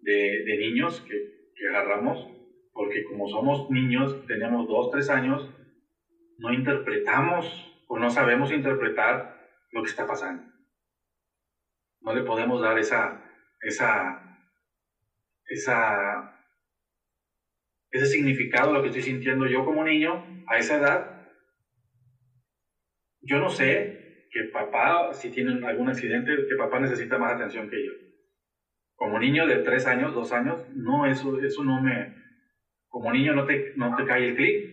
de, 0.00 0.44
de 0.44 0.58
niños 0.58 1.00
que, 1.02 1.52
que, 1.54 1.68
agarramos, 1.68 2.28
porque 2.72 3.04
como 3.04 3.28
somos 3.28 3.70
niños, 3.70 4.26
tenemos 4.26 4.66
dos, 4.66 4.90
tres 4.90 5.10
años, 5.10 5.48
no 6.38 6.52
interpretamos 6.52 7.84
o 7.86 7.98
no 7.98 8.10
sabemos 8.10 8.50
interpretar 8.50 9.48
lo 9.70 9.82
que 9.82 9.90
está 9.90 10.06
pasando. 10.06 10.50
No 12.00 12.14
le 12.14 12.22
podemos 12.22 12.60
dar 12.60 12.78
esa, 12.78 13.22
esa, 13.60 14.40
esa, 15.46 16.31
ese 17.92 18.06
significado, 18.06 18.72
lo 18.72 18.80
que 18.80 18.88
estoy 18.88 19.02
sintiendo 19.02 19.46
yo 19.46 19.64
como 19.64 19.84
niño 19.84 20.24
a 20.48 20.56
esa 20.56 20.76
edad. 20.76 21.22
Yo 23.20 23.38
no 23.38 23.48
sé 23.50 24.26
que 24.30 24.44
papá, 24.44 25.12
si 25.12 25.30
tienen 25.30 25.62
algún 25.62 25.88
accidente, 25.88 26.34
que 26.48 26.56
papá 26.56 26.78
necesita 26.80 27.18
más 27.18 27.34
atención 27.34 27.68
que 27.68 27.84
yo. 27.84 27.92
Como 28.96 29.18
niño 29.18 29.46
de 29.46 29.58
tres 29.58 29.86
años, 29.86 30.14
dos 30.14 30.32
años, 30.32 30.58
no, 30.74 31.06
eso, 31.06 31.38
eso 31.38 31.62
no 31.62 31.80
me, 31.80 32.14
como 32.88 33.10
niño 33.10 33.34
no 33.34 33.44
te, 33.44 33.72
no 33.76 33.94
te 33.94 34.04
cae 34.04 34.24
el 34.24 34.34
clic. 34.34 34.70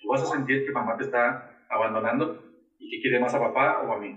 Tú 0.00 0.08
vas 0.08 0.22
a 0.22 0.26
sentir 0.26 0.64
que 0.64 0.72
mamá 0.72 0.96
te 0.96 1.04
está 1.04 1.64
abandonando 1.68 2.44
y 2.78 2.90
que 2.90 3.02
quiere 3.02 3.18
más 3.18 3.34
a 3.34 3.40
papá 3.40 3.80
o 3.80 3.92
a 3.92 3.98
mí. 3.98 4.14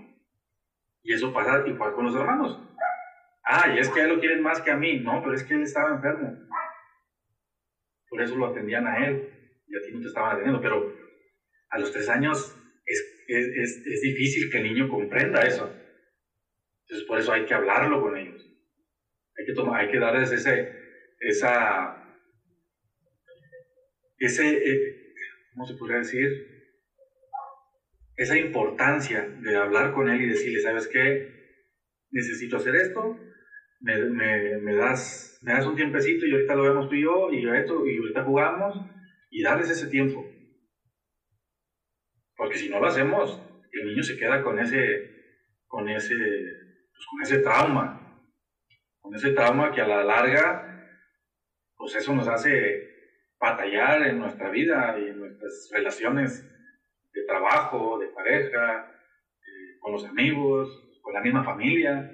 Y 1.02 1.12
eso 1.12 1.32
pasa 1.32 1.62
igual 1.66 1.92
con 1.92 2.04
los 2.04 2.14
hermanos. 2.14 2.58
Ah, 3.44 3.72
y 3.74 3.78
es 3.78 3.88
que 3.88 4.00
a 4.00 4.04
él 4.04 4.10
lo 4.10 4.18
quieren 4.18 4.42
más 4.42 4.60
que 4.60 4.70
a 4.70 4.76
mí. 4.76 4.98
No, 5.00 5.22
pero 5.22 5.34
es 5.34 5.44
que 5.44 5.54
él 5.54 5.62
estaba 5.62 5.94
enfermo. 5.94 6.32
Por 8.08 8.22
eso 8.22 8.36
lo 8.36 8.46
atendían 8.46 8.86
a 8.86 9.06
él. 9.06 9.28
Y 9.66 9.76
a 9.76 9.80
ti 9.80 9.92
no 9.92 10.00
te 10.00 10.06
estaban 10.06 10.32
atendiendo. 10.32 10.60
Pero 10.60 10.92
a 11.70 11.78
los 11.78 11.90
tres 11.90 12.08
años 12.08 12.54
es, 12.84 13.24
es, 13.26 13.82
es, 13.84 14.00
difícil 14.00 14.50
que 14.50 14.58
el 14.58 14.64
niño 14.64 14.88
comprenda 14.88 15.40
eso. 15.40 15.70
Entonces 16.82 17.06
por 17.06 17.18
eso 17.18 17.32
hay 17.32 17.44
que 17.44 17.54
hablarlo 17.54 18.00
con 18.00 18.16
ellos. 18.16 18.42
Hay 19.38 19.44
que, 19.44 19.52
tomar, 19.52 19.80
hay 19.80 19.90
que 19.90 19.98
darles 19.98 20.32
ese, 20.32 20.72
esa, 21.18 22.16
ese, 24.18 24.48
eh, 24.48 25.12
¿cómo 25.52 25.66
se 25.66 25.74
podría 25.74 25.98
decir? 25.98 26.56
esa 28.16 28.36
importancia 28.38 29.28
de 29.40 29.56
hablar 29.56 29.92
con 29.92 30.08
él 30.08 30.22
y 30.22 30.26
decirle, 30.26 30.60
¿sabes 30.60 30.88
qué? 30.88 31.28
Necesito 32.10 32.56
hacer 32.56 32.74
esto, 32.76 33.18
me, 33.80 34.58
me, 34.58 34.74
das, 34.74 35.38
me 35.42 35.52
das 35.52 35.66
un 35.66 35.76
tiempecito 35.76 36.26
y 36.26 36.32
ahorita 36.32 36.54
lo 36.54 36.62
vemos 36.62 36.88
tú 36.88 36.94
y 36.94 37.02
yo, 37.02 37.30
y 37.30 37.48
esto, 37.56 37.86
y 37.86 37.98
ahorita 37.98 38.24
jugamos, 38.24 38.76
y 39.30 39.42
darles 39.42 39.70
ese 39.70 39.88
tiempo. 39.88 40.24
Porque 42.36 42.58
si 42.58 42.68
no 42.68 42.78
lo 42.78 42.86
hacemos, 42.86 43.40
el 43.72 43.88
niño 43.88 44.02
se 44.02 44.16
queda 44.16 44.42
con 44.42 44.58
ese, 44.58 45.10
con 45.66 45.88
ese, 45.88 46.14
pues 46.14 47.06
con 47.10 47.22
ese 47.22 47.38
trauma, 47.38 48.22
con 49.00 49.14
ese 49.14 49.30
trauma 49.30 49.72
que 49.72 49.80
a 49.80 49.86
la 49.86 50.04
larga, 50.04 50.88
pues 51.76 51.94
eso 51.94 52.14
nos 52.14 52.28
hace 52.28 52.96
batallar 53.38 54.06
en 54.06 54.18
nuestra 54.18 54.50
vida 54.50 54.96
y 54.98 55.08
en 55.08 55.18
nuestras 55.20 55.68
relaciones 55.72 56.44
de 57.12 57.24
trabajo, 57.24 57.98
de 57.98 58.08
pareja, 58.08 58.90
eh, 59.46 59.78
con 59.80 59.92
los 59.92 60.04
amigos, 60.04 60.98
con 61.02 61.14
la 61.14 61.20
misma 61.20 61.44
familia. 61.44 62.10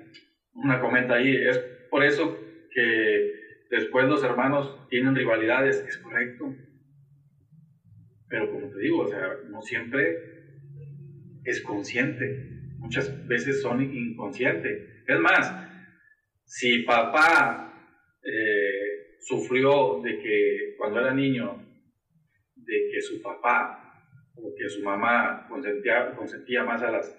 Una 0.54 0.80
comenta 0.80 1.14
ahí, 1.14 1.35
es 1.35 1.59
por 1.90 2.04
eso 2.04 2.38
que 2.71 3.32
después 3.71 4.06
los 4.06 4.23
hermanos 4.23 4.88
tienen 4.88 5.14
rivalidades, 5.14 5.85
es 5.87 5.99
correcto. 5.99 6.54
Pero 8.28 8.50
como 8.50 8.68
te 8.68 8.78
digo, 8.78 9.00
o 9.00 9.09
sea, 9.09 9.28
no 9.49 9.61
siempre 9.62 10.16
es 11.44 11.61
consciente, 11.62 12.49
muchas 12.78 13.26
veces 13.26 13.61
son 13.61 13.82
inconscientes. 13.82 15.04
Es 15.06 15.18
más, 15.18 15.52
si 16.44 16.82
papá 16.82 17.73
eh, 18.23 19.16
sufrió 19.21 20.00
de 20.02 20.18
que 20.18 20.75
cuando 20.78 21.00
era 21.00 21.12
niño, 21.12 21.66
de 22.56 22.88
que 22.90 23.00
su 23.00 23.21
papá 23.21 23.82
porque 24.35 24.68
su 24.68 24.82
mamá 24.82 25.47
consentía, 25.49 26.14
consentía 26.14 26.64
más 26.64 26.82
a 26.82 26.90
las, 26.90 27.16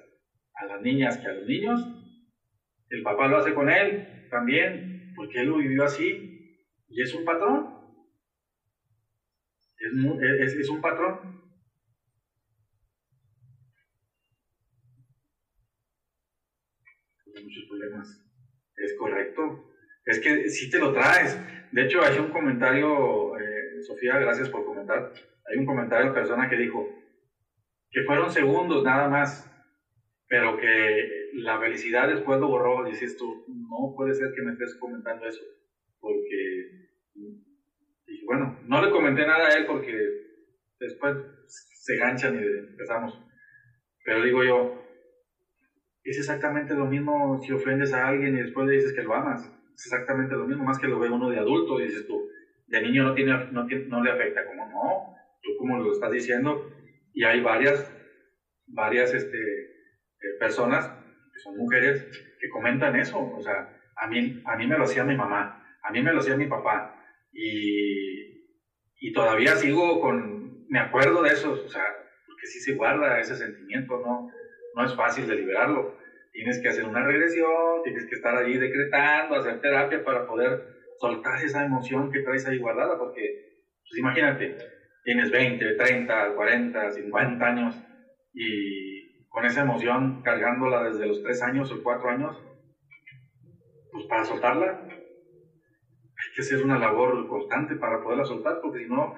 a 0.55 0.65
las 0.65 0.81
niñas 0.81 1.17
que 1.17 1.27
a 1.27 1.33
los 1.33 1.47
niños. 1.47 1.81
El 2.93 3.01
papá 3.01 3.27
lo 3.27 3.37
hace 3.37 3.55
con 3.55 3.71
él 3.71 4.27
también, 4.29 5.13
porque 5.15 5.41
él 5.41 5.47
lo 5.47 5.57
vivió 5.57 5.83
así 5.83 6.59
y 6.87 7.01
es 7.01 7.11
un 7.15 7.25
patrón. 7.25 7.73
Es, 9.79 10.69
un 10.69 10.79
patrón. 10.79 11.41
muchos 17.25 17.63
problemas. 17.67 18.23
Es 18.75 18.95
correcto. 18.95 19.73
Es 20.05 20.19
que 20.19 20.49
si 20.49 20.69
te 20.69 20.77
lo 20.77 20.93
traes. 20.93 21.35
De 21.71 21.85
hecho, 21.85 22.03
hay 22.03 22.19
un 22.19 22.29
comentario, 22.29 23.35
eh, 23.39 23.81
Sofía, 23.81 24.19
gracias 24.19 24.49
por 24.49 24.65
comentar. 24.65 25.11
Hay 25.47 25.57
un 25.57 25.65
comentario 25.65 26.09
de 26.09 26.13
persona 26.13 26.47
que 26.47 26.57
dijo, 26.57 26.87
que 27.89 28.03
fueron 28.03 28.29
segundos 28.29 28.83
nada 28.83 29.09
más, 29.09 29.51
pero 30.27 30.57
que 30.57 31.22
la 31.33 31.59
felicidad 31.59 32.07
después 32.07 32.39
lo 32.39 32.47
borró. 32.47 32.83
Dices 32.83 33.17
tú, 33.17 33.43
no 33.47 33.93
puede 33.95 34.13
ser 34.13 34.31
que 34.33 34.41
me 34.41 34.51
estés 34.51 34.75
comentando 34.79 35.25
eso, 35.25 35.43
porque 35.99 36.89
dije, 38.05 38.23
bueno, 38.25 38.59
no 38.65 38.81
le 38.81 38.91
comenté 38.91 39.25
nada 39.25 39.47
a 39.47 39.57
él 39.57 39.65
porque 39.65 39.95
después 40.79 41.15
se 41.47 41.97
ganchan 41.97 42.35
y 42.35 42.43
empezamos. 42.69 43.19
Pero 44.03 44.23
digo 44.23 44.43
yo, 44.43 44.83
es 46.03 46.17
exactamente 46.17 46.75
lo 46.75 46.85
mismo 46.85 47.39
si 47.41 47.51
ofendes 47.53 47.93
a 47.93 48.07
alguien 48.07 48.35
y 48.35 48.41
después 48.41 48.67
le 48.67 48.75
dices 48.75 48.93
que 48.93 49.03
lo 49.03 49.13
amas. 49.13 49.43
Es 49.75 49.85
exactamente 49.85 50.35
lo 50.35 50.45
mismo, 50.45 50.63
más 50.63 50.77
que 50.77 50.87
lo 50.87 50.99
ve 50.99 51.09
uno 51.09 51.29
de 51.29 51.39
adulto, 51.39 51.77
dices 51.77 52.05
tú, 52.05 52.27
de 52.67 52.81
niño 52.81 53.03
no, 53.03 53.13
tiene, 53.13 53.31
no, 53.51 53.65
no 53.65 54.03
le 54.03 54.11
afecta, 54.11 54.45
como 54.45 54.65
no, 54.65 55.15
tú 55.41 55.49
como 55.57 55.77
lo 55.77 55.91
estás 55.91 56.11
diciendo, 56.11 56.69
y 57.13 57.23
hay 57.23 57.41
varias, 57.41 57.91
varias 58.67 59.13
este, 59.13 59.37
eh, 59.37 60.37
personas, 60.39 60.91
son 61.39 61.57
mujeres, 61.57 62.05
que 62.39 62.49
comentan 62.49 62.95
eso. 62.95 63.19
O 63.19 63.41
sea, 63.41 63.69
a 63.95 64.07
mí, 64.07 64.41
a 64.45 64.55
mí 64.55 64.67
me 64.67 64.77
lo 64.77 64.83
hacía 64.83 65.03
mi 65.03 65.15
mamá, 65.15 65.63
a 65.81 65.91
mí 65.91 66.01
me 66.01 66.11
lo 66.11 66.19
hacía 66.19 66.35
mi 66.35 66.47
papá. 66.47 66.95
Y, 67.31 68.43
y 68.99 69.13
todavía 69.13 69.55
sigo 69.55 69.99
con, 69.99 70.67
me 70.69 70.79
acuerdo 70.79 71.21
de 71.21 71.29
eso, 71.29 71.51
o 71.51 71.69
sea, 71.69 71.83
porque 72.25 72.47
sí 72.47 72.59
se 72.59 72.75
guarda 72.75 73.19
ese 73.19 73.35
sentimiento, 73.35 73.99
¿no? 73.99 74.29
No 74.75 74.85
es 74.85 74.95
fácil 74.95 75.27
de 75.27 75.35
liberarlo. 75.35 75.97
Tienes 76.31 76.59
que 76.61 76.69
hacer 76.69 76.85
una 76.85 77.03
regresión, 77.03 77.83
tienes 77.83 78.05
que 78.07 78.15
estar 78.15 78.35
ahí 78.35 78.57
decretando, 78.57 79.35
hacer 79.35 79.61
terapia 79.61 80.03
para 80.03 80.25
poder 80.25 80.73
soltar 80.99 81.43
esa 81.43 81.65
emoción 81.65 82.11
que 82.11 82.21
traes 82.21 82.47
ahí 82.47 82.57
guardada, 82.57 82.97
porque, 82.97 83.61
pues 83.87 83.99
imagínate, 83.99 84.57
tienes 85.03 85.29
20, 85.31 85.75
30, 85.75 86.33
40, 86.33 86.91
50 86.91 87.45
años 87.45 87.75
y 88.33 89.02
con 89.33 89.45
esa 89.45 89.61
emoción 89.61 90.21
cargándola 90.21 90.83
desde 90.83 91.07
los 91.07 91.23
3 91.23 91.41
años 91.41 91.71
o 91.71 91.81
4 91.81 92.07
años, 92.07 92.39
pues 93.91 94.05
para 94.05 94.23
soltarla 94.23 94.87
hay 94.87 96.33
que 96.35 96.41
hacer 96.41 96.61
una 96.61 96.77
labor 96.77 97.27
constante 97.27 97.75
para 97.75 98.03
poderla 98.03 98.25
soltar, 98.25 98.59
porque 98.61 98.83
si 98.83 98.85
no 98.85 99.15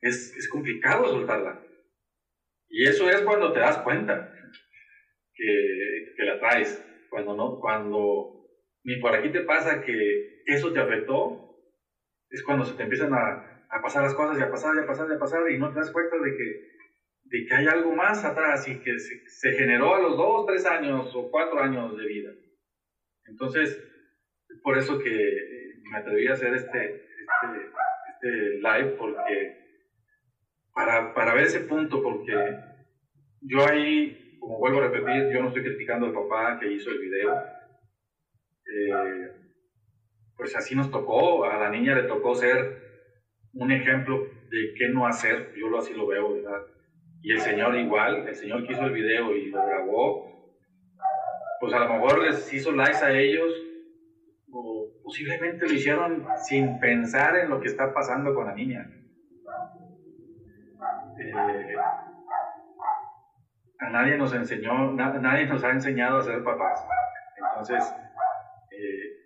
es, 0.00 0.34
es 0.38 0.48
complicado 0.48 1.06
soltarla. 1.08 1.60
Y 2.70 2.88
eso 2.88 3.10
es 3.10 3.20
cuando 3.20 3.52
te 3.52 3.60
das 3.60 3.76
cuenta 3.82 4.32
que, 5.34 6.14
que 6.16 6.24
la 6.24 6.38
traes, 6.38 6.82
cuando 7.10 7.34
no, 7.34 7.58
cuando 7.60 8.48
ni 8.84 8.96
por 8.96 9.14
aquí 9.14 9.30
te 9.30 9.42
pasa 9.42 9.82
que 9.82 10.44
eso 10.46 10.72
te 10.72 10.80
afectó, 10.80 11.58
es 12.30 12.42
cuando 12.42 12.64
se 12.64 12.74
te 12.74 12.84
empiezan 12.84 13.12
a, 13.12 13.66
a 13.68 13.82
pasar 13.82 14.02
las 14.02 14.14
cosas 14.14 14.38
y 14.38 14.40
a 14.40 14.50
pasar 14.50 14.74
y 14.76 14.78
a 14.78 14.86
pasar 14.86 15.06
y 15.10 15.14
a 15.14 15.18
pasar 15.18 15.50
y 15.50 15.58
no 15.58 15.70
te 15.70 15.78
das 15.78 15.90
cuenta 15.92 16.16
de 16.16 16.30
que, 16.34 16.77
de 17.30 17.44
que 17.44 17.54
hay 17.54 17.66
algo 17.66 17.94
más 17.94 18.24
atrás 18.24 18.66
y 18.68 18.80
que 18.80 18.98
se, 18.98 19.52
generó 19.52 19.94
a 19.94 20.00
los 20.00 20.16
dos, 20.16 20.46
tres 20.46 20.64
años 20.64 21.14
o 21.14 21.30
cuatro 21.30 21.60
años 21.60 21.96
de 21.96 22.06
vida. 22.06 22.30
Entonces, 23.26 23.82
por 24.62 24.78
eso 24.78 24.98
que 24.98 25.74
me 25.90 25.98
atreví 25.98 26.26
a 26.26 26.32
hacer 26.32 26.54
este, 26.54 26.86
este, 26.86 27.70
este 28.12 28.50
live, 28.58 28.96
porque 28.98 29.58
para, 30.72 31.12
para, 31.12 31.34
ver 31.34 31.44
ese 31.44 31.60
punto, 31.60 32.02
porque 32.02 32.34
yo 33.42 33.66
ahí, 33.66 34.38
como 34.40 34.58
vuelvo 34.58 34.78
a 34.78 34.88
repetir, 34.88 35.30
yo 35.30 35.42
no 35.42 35.48
estoy 35.48 35.64
criticando 35.64 36.06
al 36.06 36.12
papá 36.12 36.58
que 36.58 36.72
hizo 36.72 36.90
el 36.90 36.98
video. 36.98 37.34
Eh, 38.74 39.32
pues 40.36 40.56
así 40.56 40.74
nos 40.74 40.90
tocó, 40.90 41.44
a 41.44 41.58
la 41.58 41.68
niña 41.68 41.94
le 41.94 42.04
tocó 42.04 42.34
ser 42.34 42.88
un 43.52 43.72
ejemplo 43.72 44.26
de 44.50 44.74
qué 44.78 44.88
no 44.88 45.06
hacer, 45.06 45.52
yo 45.56 45.76
así 45.76 45.92
lo 45.94 46.06
veo, 46.06 46.34
¿verdad? 46.34 46.77
Y 47.20 47.32
el 47.32 47.40
Señor 47.40 47.74
igual, 47.76 48.28
el 48.28 48.34
Señor 48.34 48.66
que 48.66 48.72
hizo 48.72 48.84
el 48.84 48.92
video 48.92 49.34
y 49.34 49.50
lo 49.50 49.64
grabó, 49.66 50.54
pues 51.60 51.72
a 51.74 51.80
lo 51.80 51.94
mejor 51.94 52.22
les 52.22 52.52
hizo 52.52 52.72
likes 52.72 53.04
a 53.04 53.10
ellos, 53.10 53.52
o 54.52 54.86
posiblemente 55.02 55.66
lo 55.66 55.72
hicieron 55.72 56.26
sin 56.36 56.78
pensar 56.78 57.36
en 57.36 57.50
lo 57.50 57.60
que 57.60 57.66
está 57.66 57.92
pasando 57.92 58.34
con 58.34 58.46
la 58.46 58.54
niña. 58.54 58.88
Eh, 61.18 61.74
a 63.80 63.90
nadie 63.90 64.16
nos 64.16 64.32
enseñó, 64.34 64.92
nadie 64.92 65.46
nos 65.46 65.64
ha 65.64 65.70
enseñado 65.70 66.18
a 66.18 66.22
ser 66.22 66.44
papás. 66.44 66.86
Entonces, 67.36 67.94
eh, 68.70 69.18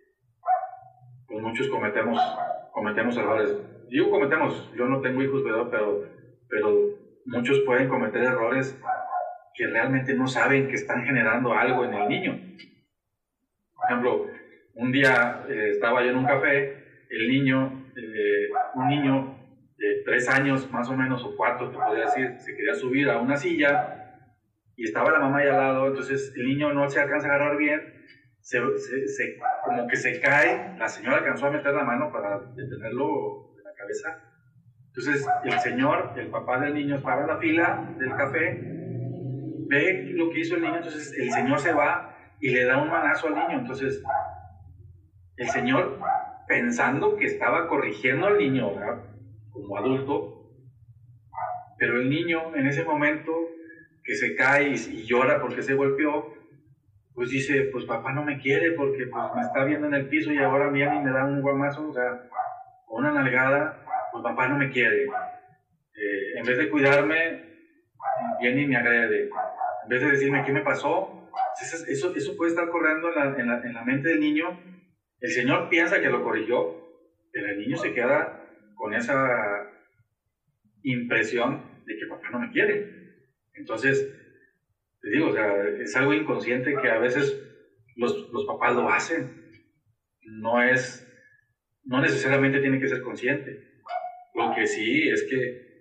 pues 1.26 1.42
muchos 1.42 1.68
cometemos, 1.68 2.18
cometemos 2.72 3.16
errores. 3.16 3.54
Digo 3.88 4.10
cometemos, 4.10 4.72
yo 4.74 4.86
no 4.86 5.00
tengo 5.02 5.22
hijos, 5.22 5.42
pero, 5.44 5.68
pero 6.48 7.01
muchos 7.26 7.60
pueden 7.60 7.88
cometer 7.88 8.22
errores 8.22 8.78
que 9.54 9.66
realmente 9.66 10.14
no 10.14 10.26
saben 10.26 10.68
que 10.68 10.74
están 10.74 11.04
generando 11.04 11.52
algo 11.52 11.84
en 11.84 11.94
el 11.94 12.08
niño. 12.08 12.40
Por 13.74 13.84
ejemplo, 13.86 14.26
un 14.74 14.92
día 14.92 15.44
eh, 15.48 15.70
estaba 15.70 16.02
yo 16.02 16.10
en 16.10 16.16
un 16.16 16.26
café, 16.26 17.06
el 17.10 17.28
niño, 17.28 17.90
eh, 17.96 18.48
un 18.74 18.88
niño 18.88 19.38
de 19.76 20.02
tres 20.04 20.28
años 20.28 20.70
más 20.70 20.88
o 20.88 20.96
menos, 20.96 21.22
o 21.24 21.36
cuatro, 21.36 21.70
te 21.70 21.76
podría 21.76 22.04
decir, 22.04 22.38
se 22.38 22.56
quería 22.56 22.74
subir 22.74 23.10
a 23.10 23.18
una 23.18 23.36
silla 23.36 23.98
y 24.76 24.84
estaba 24.84 25.10
la 25.10 25.18
mamá 25.18 25.38
ahí 25.38 25.48
al 25.48 25.56
lado, 25.56 25.88
entonces 25.88 26.32
el 26.36 26.46
niño 26.46 26.72
no 26.72 26.88
se 26.88 27.00
alcanza 27.00 27.28
a 27.28 27.34
agarrar 27.34 27.56
bien, 27.56 27.80
como 29.64 29.86
que 29.86 29.96
se 29.96 30.20
cae, 30.20 30.76
la 30.78 30.88
señora 30.88 31.18
alcanzó 31.18 31.46
a 31.46 31.50
meter 31.50 31.74
la 31.74 31.84
mano 31.84 32.10
para 32.12 32.40
detenerlo 32.54 33.54
de 33.56 33.62
la 33.62 33.74
cabeza. 33.74 34.31
Entonces 34.94 35.26
el 35.44 35.58
señor, 35.60 36.12
el 36.16 36.28
papá 36.28 36.58
del 36.60 36.74
niño, 36.74 36.96
en 36.96 37.26
la 37.26 37.38
fila 37.38 37.94
del 37.98 38.14
café, 38.14 38.60
ve 39.68 40.10
lo 40.12 40.30
que 40.30 40.40
hizo 40.40 40.56
el 40.56 40.62
niño, 40.62 40.76
entonces 40.76 41.14
el 41.18 41.30
señor 41.30 41.58
se 41.58 41.72
va 41.72 42.14
y 42.38 42.50
le 42.50 42.66
da 42.66 42.76
un 42.76 42.90
manazo 42.90 43.28
al 43.28 43.34
niño. 43.36 43.60
Entonces 43.60 44.02
el 45.36 45.48
señor, 45.48 45.98
pensando 46.46 47.16
que 47.16 47.24
estaba 47.24 47.68
corrigiendo 47.68 48.26
al 48.26 48.36
niño 48.36 48.70
como 49.50 49.78
adulto, 49.78 50.50
pero 51.78 51.96
el 51.98 52.10
niño 52.10 52.54
en 52.54 52.66
ese 52.66 52.84
momento 52.84 53.32
que 54.04 54.14
se 54.14 54.34
cae 54.34 54.74
y, 54.74 55.06
llora 55.06 55.40
porque 55.40 55.62
se 55.62 55.72
golpeó, 55.72 56.34
pues 57.14 57.30
dice, 57.30 57.70
pues 57.72 57.86
papá 57.86 58.12
no 58.12 58.24
me 58.24 58.38
quiere 58.38 58.72
porque 58.72 59.06
pues, 59.06 59.24
me 59.34 59.40
está 59.40 59.64
viendo 59.64 59.86
en 59.86 59.94
el 59.94 60.08
piso 60.08 60.32
y 60.32 60.38
ahora 60.38 60.68
viene 60.68 60.96
y 60.96 61.00
me 61.00 61.12
da 61.12 61.24
un 61.24 61.40
guamazo, 61.40 61.88
o 61.88 61.92
sea, 61.94 62.28
una 62.88 63.10
nalgada, 63.10 63.81
pues 64.12 64.22
papá 64.22 64.48
no 64.48 64.56
me 64.56 64.70
quiere. 64.70 65.04
Eh, 65.04 66.38
en 66.38 66.44
vez 66.44 66.58
de 66.58 66.68
cuidarme, 66.68 67.52
viene 68.40 68.62
y 68.62 68.66
me 68.66 68.76
agrede. 68.76 69.30
En 69.82 69.88
vez 69.88 70.00
de 70.00 70.10
decirme 70.10 70.44
qué 70.44 70.52
me 70.52 70.60
pasó, 70.60 71.30
eso, 71.60 72.14
eso 72.14 72.36
puede 72.36 72.50
estar 72.50 72.68
corriendo 72.68 73.08
en 73.08 73.14
la, 73.14 73.40
en, 73.40 73.46
la, 73.48 73.60
en 73.62 73.74
la 73.74 73.84
mente 73.84 74.10
del 74.10 74.20
niño. 74.20 74.60
El 75.20 75.30
Señor 75.30 75.68
piensa 75.68 76.00
que 76.00 76.10
lo 76.10 76.22
corrigió, 76.22 76.82
pero 77.32 77.48
el 77.48 77.58
niño 77.58 77.76
se 77.76 77.92
queda 77.92 78.44
con 78.74 78.94
esa 78.94 79.70
impresión 80.82 81.82
de 81.86 81.96
que 81.96 82.06
papá 82.06 82.30
no 82.30 82.40
me 82.40 82.50
quiere. 82.50 83.02
Entonces, 83.54 84.12
te 85.00 85.10
digo, 85.10 85.28
o 85.28 85.32
sea, 85.32 85.64
es 85.80 85.94
algo 85.96 86.12
inconsciente 86.12 86.76
que 86.80 86.90
a 86.90 86.98
veces 86.98 87.40
los, 87.96 88.30
los 88.32 88.44
papás 88.46 88.74
lo 88.74 88.88
hacen. 88.88 89.50
No 90.22 90.62
es, 90.62 91.08
no 91.84 92.00
necesariamente 92.00 92.60
tiene 92.60 92.80
que 92.80 92.88
ser 92.88 93.02
consciente. 93.02 93.71
Lo 94.34 94.54
que 94.54 94.66
sí 94.66 95.08
es 95.08 95.24
que, 95.24 95.72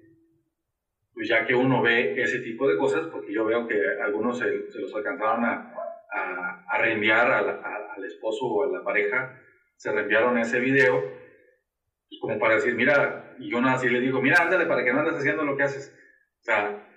pues 1.13 1.27
ya 1.27 1.45
que 1.45 1.55
uno 1.55 1.81
ve 1.81 2.21
ese 2.21 2.39
tipo 2.39 2.67
de 2.67 2.77
cosas, 2.77 3.07
porque 3.07 3.33
yo 3.33 3.45
veo 3.45 3.67
que 3.67 3.79
algunos 4.03 4.39
se, 4.39 4.49
los 4.49 4.93
alcanzaron 4.95 5.45
a, 5.45 5.73
a, 6.13 6.65
a 6.67 6.77
reenviar 6.77 7.31
al 7.31 8.03
esposo 8.05 8.45
o 8.45 8.63
a 8.63 8.77
la 8.77 8.83
pareja, 8.83 9.37
se 9.77 9.91
reenviaron 9.91 10.37
ese 10.37 10.59
video, 10.59 11.01
pues 11.01 12.19
como 12.19 12.37
para 12.39 12.55
decir, 12.55 12.75
mira, 12.75 13.35
y 13.39 13.49
yo 13.49 13.59
así 13.59 13.89
le 13.89 13.99
digo, 13.99 14.21
mira, 14.21 14.41
ándale 14.41 14.65
para 14.65 14.83
que 14.83 14.91
no 14.91 14.99
andes 14.99 15.15
haciendo 15.15 15.43
lo 15.43 15.55
que 15.55 15.63
haces. 15.63 15.97
O 16.41 16.43
sea, 16.43 16.87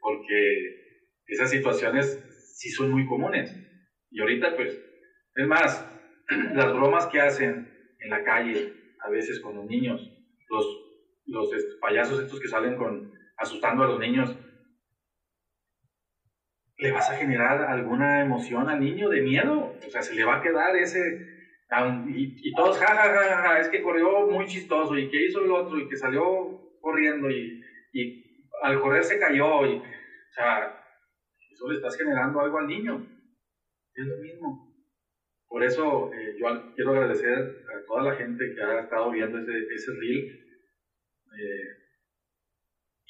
porque 0.00 0.88
esas 1.26 1.50
situaciones 1.50 2.22
sí 2.54 2.70
son 2.70 2.90
muy 2.90 3.06
comunes. 3.06 3.54
Y 4.10 4.20
ahorita, 4.20 4.54
pues, 4.56 4.78
es 5.34 5.46
más, 5.46 5.84
las 6.54 6.72
bromas 6.72 7.06
que 7.06 7.20
hacen 7.20 7.68
en 7.98 8.10
la 8.10 8.22
calle, 8.22 8.72
a 9.00 9.10
veces 9.10 9.40
con 9.40 9.56
los 9.56 9.66
niños, 9.66 10.00
los, 10.48 10.87
los 11.28 11.48
payasos 11.80 12.20
estos 12.20 12.40
que 12.40 12.48
salen 12.48 12.76
con, 12.76 13.12
asustando 13.36 13.84
a 13.84 13.86
los 13.86 13.98
niños, 13.98 14.36
le 16.78 16.92
vas 16.92 17.10
a 17.10 17.16
generar 17.16 17.62
alguna 17.62 18.22
emoción 18.22 18.68
al 18.68 18.80
niño 18.80 19.08
de 19.08 19.20
miedo. 19.20 19.74
O 19.86 19.90
sea, 19.90 20.02
se 20.02 20.14
le 20.14 20.24
va 20.24 20.36
a 20.36 20.42
quedar 20.42 20.76
ese... 20.76 21.36
Y, 22.06 22.52
todos, 22.54 22.78
ja, 22.78 23.60
es 23.60 23.68
que 23.68 23.82
corrió 23.82 24.26
muy 24.26 24.46
chistoso 24.46 24.96
y 24.96 25.10
que 25.10 25.26
hizo 25.26 25.44
el 25.44 25.50
otro 25.50 25.78
y 25.78 25.86
que 25.86 25.96
salió 25.96 26.78
corriendo 26.80 27.28
y, 27.28 27.62
y 27.92 28.48
al 28.62 28.80
correr 28.80 29.04
se 29.04 29.18
cayó 29.18 29.66
y, 29.66 29.76
o 29.76 30.32
sea, 30.32 30.82
eso 31.52 31.68
le 31.68 31.76
estás 31.76 31.96
generando 31.96 32.40
algo 32.40 32.58
al 32.58 32.68
niño. 32.68 33.06
Es 33.94 34.06
lo 34.06 34.16
mismo. 34.16 34.68
Por 35.48 35.62
eso 35.62 36.10
eh, 36.14 36.36
yo 36.38 36.46
quiero 36.74 36.92
agradecer 36.92 37.38
a 37.38 37.86
toda 37.86 38.02
la 38.02 38.14
gente 38.14 38.54
que 38.54 38.62
ha 38.62 38.80
estado 38.80 39.10
viendo 39.10 39.38
ese, 39.38 39.66
ese 39.74 39.92
reel, 39.92 40.47
eh, 41.36 41.76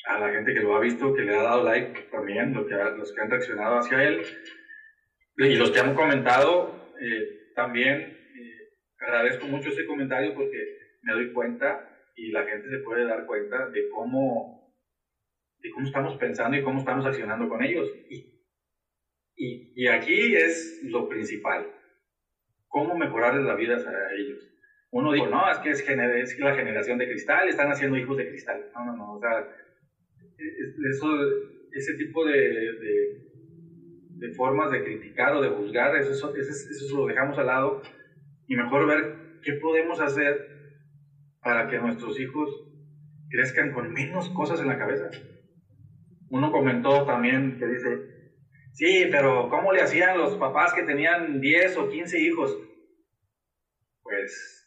a 0.06 0.18
la 0.18 0.30
gente 0.30 0.54
que 0.54 0.60
lo 0.60 0.74
ha 0.74 0.80
visto, 0.80 1.14
que 1.14 1.22
le 1.22 1.36
ha 1.36 1.42
dado 1.42 1.64
like 1.64 2.02
también, 2.10 2.54
los 2.54 2.66
que, 2.66 2.74
los 2.74 3.12
que 3.12 3.20
han 3.20 3.30
reaccionado 3.30 3.78
hacia 3.78 4.02
él, 4.04 4.22
y 5.36 5.54
los 5.56 5.70
que 5.70 5.80
han 5.80 5.94
comentado, 5.94 6.92
eh, 7.00 7.52
también 7.54 8.18
agradezco 9.00 9.46
mucho 9.46 9.70
ese 9.70 9.86
comentario 9.86 10.34
porque 10.34 10.78
me 11.02 11.12
doy 11.12 11.32
cuenta 11.32 11.88
y 12.16 12.30
la 12.30 12.44
gente 12.44 12.68
se 12.68 12.78
puede 12.78 13.06
dar 13.06 13.26
cuenta 13.26 13.68
de 13.68 13.88
cómo 13.90 14.58
de 15.60 15.70
cómo 15.70 15.86
estamos 15.86 16.16
pensando 16.16 16.56
y 16.56 16.62
cómo 16.62 16.78
estamos 16.78 17.04
accionando 17.04 17.48
con 17.48 17.62
ellos. 17.64 17.88
Y, 18.08 18.44
y, 19.36 19.72
y 19.74 19.88
aquí 19.88 20.36
es 20.36 20.80
lo 20.84 21.08
principal, 21.08 21.66
cómo 22.68 22.96
mejorarles 22.96 23.44
la 23.44 23.56
vida 23.56 23.76
a 23.76 24.14
ellos. 24.14 24.38
Uno 24.90 25.12
dice, 25.12 25.28
no, 25.28 25.50
es 25.50 25.58
que 25.58 25.70
es, 25.70 25.84
es, 25.86 26.38
la 26.38 26.54
generación 26.54 26.98
de 26.98 27.06
cristal, 27.06 27.48
están 27.48 27.70
haciendo 27.70 27.96
hijos 27.96 28.16
de 28.16 28.28
cristal. 28.28 28.70
No, 28.74 28.84
no, 28.86 28.96
no, 28.96 29.12
o 29.14 29.20
sea, 29.20 29.46
eso, 30.90 31.08
ese 31.72 31.94
tipo 31.94 32.24
de, 32.24 32.38
de, 32.38 33.20
de, 34.10 34.34
formas 34.34 34.70
de 34.70 34.82
criticar 34.82 35.34
o 35.34 35.42
de 35.42 35.48
juzgar, 35.48 35.94
eso, 35.96 36.12
eso, 36.12 36.34
eso 36.34 36.96
lo 36.96 37.06
dejamos 37.06 37.38
al 37.38 37.46
lado 37.46 37.82
y 38.46 38.56
mejor 38.56 38.86
ver 38.86 39.40
qué 39.42 39.54
podemos 39.54 40.00
hacer 40.00 40.36
para 41.40 41.68
que 41.68 41.78
nuestros 41.78 42.18
hijos 42.18 42.48
crezcan 43.28 43.72
con 43.72 43.92
menos 43.92 44.30
cosas 44.30 44.60
en 44.60 44.68
la 44.68 44.78
cabeza 44.78 45.10
uno 46.30 46.52
comentó 46.52 47.04
también 47.04 47.58
que 47.58 47.66
dice, 47.66 47.98
sí, 48.72 49.06
pero 49.10 49.48
¿cómo 49.48 49.72
le 49.72 49.80
hacían 49.80 50.18
los 50.18 50.36
papás 50.36 50.74
que 50.74 50.82
tenían 50.82 51.40
10 51.40 51.76
o 51.78 51.88
15 51.88 52.20
hijos? 52.20 52.58
Pues 54.02 54.57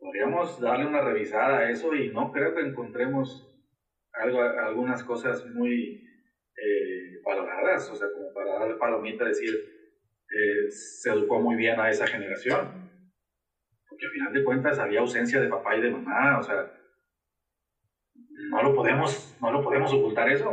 podríamos 0.00 0.58
darle 0.58 0.86
una 0.86 1.02
revisada 1.02 1.58
a 1.58 1.70
eso 1.70 1.94
y 1.94 2.08
no 2.08 2.32
creo 2.32 2.54
que 2.54 2.62
encontremos 2.62 3.46
algo, 4.12 4.40
algunas 4.40 5.04
cosas 5.04 5.46
muy 5.46 6.02
eh, 6.56 7.20
valoradas, 7.24 7.88
o 7.90 7.94
sea, 7.94 8.08
como 8.12 8.32
para 8.32 8.58
darle 8.58 8.74
palomita, 8.74 9.24
decir, 9.24 9.54
eh, 9.54 10.70
se 10.70 11.10
educó 11.10 11.38
muy 11.38 11.54
bien 11.56 11.78
a 11.78 11.90
esa 11.90 12.06
generación. 12.06 12.90
Porque 13.88 14.06
al 14.06 14.12
final 14.12 14.32
de 14.32 14.44
cuentas 14.44 14.78
había 14.78 15.00
ausencia 15.00 15.40
de 15.40 15.48
papá 15.48 15.76
y 15.76 15.82
de 15.82 15.90
mamá, 15.90 16.38
o 16.38 16.42
sea, 16.42 16.72
no 18.50 18.62
lo 18.62 18.74
podemos, 18.74 19.36
no 19.40 19.52
lo 19.52 19.62
podemos 19.62 19.92
ocultar 19.92 20.28
eso. 20.30 20.50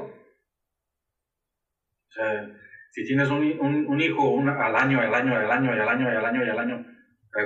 O 2.10 2.12
sea, 2.12 2.50
si 2.92 3.06
tienes 3.06 3.30
un, 3.30 3.44
un, 3.88 4.02
hijo 4.02 4.40
al 4.40 4.76
año, 4.76 5.00
al 5.00 5.14
año, 5.14 5.36
al 5.36 5.52
año, 5.52 5.72
al 5.72 5.88
año, 5.88 6.10
al 6.10 6.26
año, 6.26 6.52
al 6.52 6.60
año, 6.60 6.86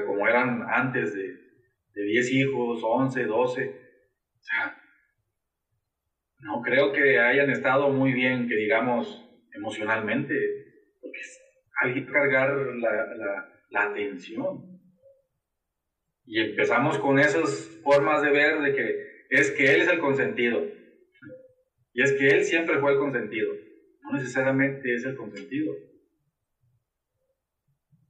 como 0.07 0.27
eran 0.27 0.63
antes 0.69 1.13
de, 1.13 1.20
de 1.93 2.03
10 2.03 2.31
hijos, 2.33 2.81
11, 2.83 3.25
12, 3.25 3.69
o 3.69 4.43
sea, 4.43 4.77
no 6.39 6.61
creo 6.61 6.91
que 6.91 7.19
hayan 7.19 7.49
estado 7.49 7.89
muy 7.89 8.13
bien, 8.13 8.47
que 8.47 8.55
digamos, 8.55 9.27
emocionalmente, 9.53 10.35
porque 10.99 11.19
hay 11.81 11.93
que 11.93 12.05
cargar 12.11 12.55
la, 12.55 13.47
la, 13.69 13.83
atención. 13.83 14.79
Y 16.25 16.39
empezamos 16.39 16.97
con 16.99 17.19
esas 17.19 17.79
formas 17.83 18.21
de 18.21 18.31
ver 18.31 18.61
de 18.61 18.73
que 18.73 19.11
es 19.29 19.51
que 19.51 19.73
él 19.73 19.81
es 19.81 19.87
el 19.87 19.99
consentido. 19.99 20.63
Y 21.93 22.01
es 22.03 22.13
que 22.13 22.27
él 22.29 22.43
siempre 22.45 22.79
fue 22.79 22.93
el 22.93 22.99
consentido 22.99 23.51
necesariamente 24.11 24.93
es 24.93 25.05
el 25.05 25.15
consentido. 25.15 25.73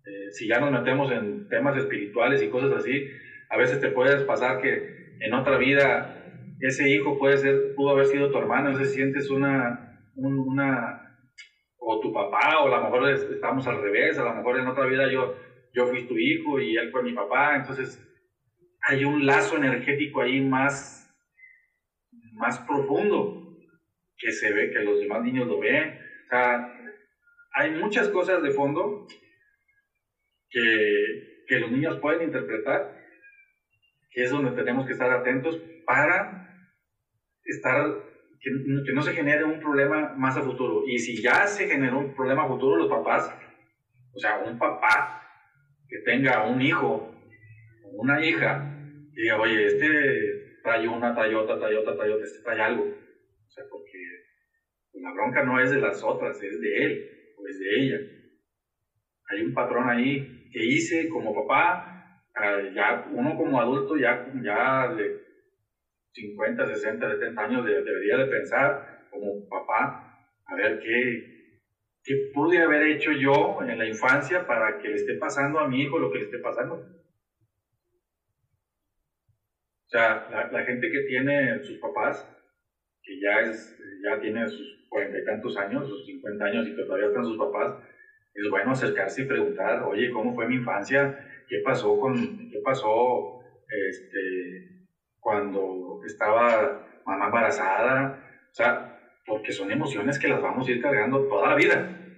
Eh, 0.05 0.31
si 0.31 0.47
ya 0.47 0.59
nos 0.59 0.71
metemos 0.71 1.11
en 1.11 1.47
temas 1.47 1.77
espirituales 1.77 2.41
y 2.41 2.49
cosas 2.49 2.71
así, 2.73 3.07
A 3.51 3.57
veces 3.57 3.79
te 3.81 3.89
puedes 3.89 4.23
pasar 4.23 4.59
que 4.59 5.17
en 5.19 5.33
otra 5.33 5.57
vida 5.57 6.23
ese 6.61 6.87
hijo 6.87 7.17
puede 7.17 7.37
ser, 7.37 7.73
pudo 7.75 7.91
haber 7.91 8.05
sido 8.05 8.31
tu 8.31 8.37
hermano, 8.37 8.69
entonces 8.69 8.93
sientes 8.93 9.29
una, 9.29 9.99
una, 10.15 11.17
o 11.77 11.99
tu 11.99 12.13
papá, 12.13 12.59
o 12.59 12.67
a 12.67 12.77
lo 12.77 12.81
mejor 12.81 13.09
estamos 13.09 13.67
al 13.67 13.81
revés, 13.81 14.17
a 14.17 14.23
lo 14.23 14.33
mejor 14.33 14.57
en 14.57 14.67
otra 14.67 14.85
vida 14.85 15.11
yo, 15.11 15.35
yo 15.73 15.85
fui 15.85 16.07
tu 16.07 16.17
hijo 16.17 16.59
y 16.59 16.77
él 16.77 16.89
fue 16.91 17.03
mi 17.03 17.11
papá, 17.11 17.55
entonces 17.57 17.99
hay 18.83 19.03
un 19.03 19.25
lazo 19.25 19.57
energético 19.57 20.21
ahí 20.21 20.39
más, 20.39 21.05
más 22.31 22.57
profundo 22.59 23.57
que 24.17 24.31
se 24.31 24.51
ve, 24.53 24.71
que 24.71 24.79
los 24.79 24.97
demás 24.97 25.21
niños 25.21 25.47
lo 25.47 25.59
ven. 25.59 25.89
O 26.25 26.29
sea, 26.29 26.73
hay 27.53 27.71
muchas 27.71 28.07
cosas 28.07 28.41
de 28.41 28.51
fondo 28.51 29.05
que, 30.49 31.43
que 31.47 31.57
los 31.57 31.69
niños 31.69 31.97
pueden 31.99 32.21
interpretar, 32.21 33.00
que 34.11 34.23
es 34.23 34.31
donde 34.31 34.51
tenemos 34.51 34.85
que 34.85 34.93
estar 34.93 35.11
atentos 35.11 35.59
para 35.85 36.47
estar, 37.45 37.83
que, 38.39 38.51
no 38.93 39.01
se 39.01 39.13
genere 39.13 39.43
un 39.43 39.59
problema 39.59 40.13
más 40.17 40.37
a 40.37 40.43
futuro. 40.43 40.83
Y 40.87 40.99
si 40.99 41.21
ya 41.21 41.47
se 41.47 41.67
generó 41.67 41.99
un 41.99 42.13
problema 42.13 42.43
a 42.43 42.47
futuro, 42.47 42.77
los 42.77 42.89
papás, 42.89 43.33
o 44.13 44.19
sea, 44.19 44.39
un 44.45 44.57
papá 44.59 45.23
que 45.87 45.99
tenga 45.99 46.47
un 46.47 46.61
hijo 46.61 47.11
una 47.93 48.25
hija, 48.25 48.73
y 49.13 49.21
diga, 49.21 49.39
oye, 49.39 49.65
este 49.65 50.59
trae 50.63 50.87
una, 50.87 51.13
trae 51.13 51.35
otra, 51.35 51.59
trae 51.59 51.77
otra, 51.77 51.95
trae 51.95 52.11
otra, 52.11 52.25
este 52.25 52.43
trae 52.43 52.61
algo. 52.61 52.83
O 52.83 53.51
sea, 53.51 53.63
porque 53.69 53.97
la 54.93 55.11
bronca 55.13 55.43
no 55.43 55.59
es 55.59 55.71
de 55.71 55.81
las 55.81 56.03
otras, 56.03 56.41
es 56.41 56.61
de 56.61 56.85
él 56.85 57.09
o 57.37 57.47
es 57.47 57.59
de 57.59 57.79
ella. 57.79 57.97
Hay 59.29 59.43
un 59.43 59.53
patrón 59.53 59.89
ahí 59.89 60.49
que 60.51 60.65
hice 60.65 61.09
como 61.09 61.33
papá, 61.35 61.90
ya 62.73 63.05
uno 63.11 63.35
como 63.35 63.59
adulto 63.59 63.97
ya, 63.97 64.25
ya 64.41 64.87
le 64.87 65.31
50, 66.13 66.67
60, 66.67 67.09
70 67.09 67.41
años 67.41 67.65
debería 67.65 68.17
de 68.17 68.25
pensar 68.25 69.07
como 69.09 69.47
papá, 69.47 70.27
a 70.45 70.55
ver 70.55 70.79
qué, 70.79 71.59
qué 72.03 72.31
pude 72.33 72.61
haber 72.61 72.83
hecho 72.83 73.11
yo 73.11 73.59
en 73.61 73.77
la 73.77 73.85
infancia 73.85 74.45
para 74.45 74.79
que 74.79 74.89
le 74.89 74.95
esté 74.95 75.15
pasando 75.15 75.59
a 75.59 75.67
mi 75.67 75.81
hijo 75.81 75.99
lo 75.99 76.11
que 76.11 76.19
le 76.19 76.25
esté 76.25 76.39
pasando. 76.39 76.75
O 79.85 79.89
sea, 79.89 80.49
la, 80.51 80.63
gente 80.63 80.89
que 80.89 81.01
tiene 81.01 81.63
sus 81.65 81.77
papás, 81.79 82.25
que 83.03 83.19
ya, 83.19 83.41
es, 83.41 83.77
ya 84.01 84.21
tiene 84.21 84.47
sus 84.47 84.87
cuarenta 84.87 85.19
y 85.19 85.25
tantos 85.25 85.57
años, 85.57 85.87
sus 85.87 86.05
50 86.05 86.45
años 86.45 86.67
y 86.67 86.75
que 86.75 86.83
todavía 86.83 87.07
están 87.07 87.25
sus 87.25 87.37
papás, 87.37 87.75
es 88.33 88.49
bueno 88.49 88.71
acercarse 88.71 89.23
y 89.23 89.25
preguntar, 89.25 89.83
oye, 89.83 90.09
¿cómo 90.11 90.33
fue 90.33 90.47
mi 90.47 90.55
infancia? 90.55 91.27
¿Qué 91.51 91.59
pasó 91.65 91.99
con, 91.99 92.15
qué 92.49 92.61
pasó, 92.63 93.41
este, 93.67 94.87
cuando 95.19 95.99
estaba 96.05 97.01
mamá 97.05 97.25
embarazada, 97.25 98.23
o 98.49 98.53
sea, 98.53 98.97
porque 99.25 99.51
son 99.51 99.69
emociones 99.69 100.17
que 100.17 100.29
las 100.29 100.41
vamos 100.41 100.65
a 100.65 100.71
ir 100.71 100.81
cargando 100.81 101.27
toda 101.27 101.49
la 101.49 101.55
vida. 101.55 102.17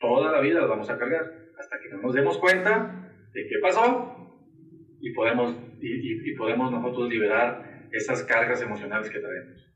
Toda 0.00 0.32
la 0.32 0.40
vida 0.40 0.58
las 0.58 0.68
vamos 0.68 0.90
a 0.90 0.98
cargar 0.98 1.22
hasta 1.56 1.78
que 1.78 1.90
no 1.90 2.02
nos 2.02 2.14
demos 2.14 2.36
cuenta 2.38 3.14
de 3.32 3.46
qué 3.46 3.60
pasó 3.62 4.12
y 5.00 5.12
podemos, 5.12 5.56
y, 5.80 6.34
podemos 6.34 6.72
nosotros 6.72 7.08
liberar 7.10 7.86
esas 7.92 8.24
cargas 8.24 8.60
emocionales 8.60 9.08
que 9.08 9.20
traemos. 9.20 9.72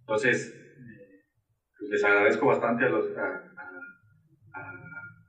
Entonces, 0.00 0.52
pues 1.78 1.88
les 1.92 2.02
agradezco 2.02 2.46
bastante 2.48 2.84
a, 2.84 2.88
a, 2.88 3.58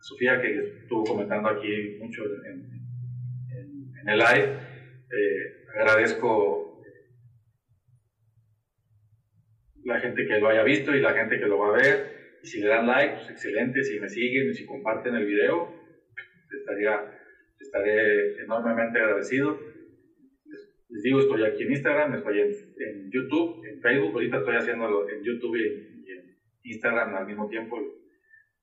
Sofía 0.02 0.42
que 0.42 0.80
estuvo 0.82 1.04
comentando 1.04 1.50
aquí 1.50 2.00
mucho 2.00 2.24
en, 2.24 2.79
en 4.02 4.10
el 4.10 4.20
live. 4.20 4.60
Eh, 5.12 5.66
agradezco 5.76 6.84
la 9.84 10.00
gente 10.00 10.26
que 10.26 10.40
lo 10.40 10.50
haya 10.50 10.64
visto 10.64 10.96
y 10.96 11.02
la 11.02 11.14
gente 11.14 11.40
que 11.40 11.48
lo 11.48 11.60
va 11.60 11.70
a 11.70 11.82
ver. 11.82 12.20
Y 12.44 12.48
si 12.48 12.62
le 12.62 12.68
dan 12.68 12.88
like, 12.88 13.16
pues 13.16 13.30
excelente. 13.32 13.84
Si 13.84 14.00
me 14.00 14.08
siguen 14.08 14.50
y 14.50 14.54
si 14.54 14.66
comparten 14.66 15.16
el 15.16 15.26
video, 15.26 15.74
estaría, 16.58 17.20
estaré 17.60 18.42
enormemente 18.44 19.00
agradecido. 19.00 19.60
Les, 20.90 21.04
digo, 21.04 21.20
estoy 21.20 21.44
aquí 21.44 21.64
en 21.64 21.72
Instagram, 21.72 22.16
estoy 22.16 22.40
en, 22.42 23.12
YouTube, 23.12 23.66
en 23.66 23.82
Facebook. 23.82 24.14
Ahorita 24.14 24.38
estoy 24.38 24.56
haciéndolo 24.56 25.10
en 25.10 25.24
YouTube 25.24 25.56
y, 25.58 26.12
en 26.12 26.38
Instagram 26.64 27.16
al 27.16 27.26
mismo 27.26 27.48
tiempo 27.50 27.78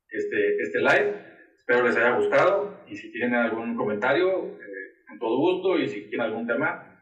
este, 0.09 0.57
este 0.63 0.79
live. 0.79 1.37
Espero 1.57 1.85
les 1.85 1.97
haya 1.97 2.17
gustado 2.17 2.85
y 2.87 2.97
si 2.97 3.11
tienen 3.11 3.35
algún 3.35 3.77
comentario, 3.77 4.57
eh, 4.61 4.76
con 5.07 5.19
todo 5.19 5.37
gusto 5.39 5.79
y 5.79 5.89
si 5.89 6.03
quieren 6.03 6.23
algún 6.23 6.47
tema, 6.47 7.01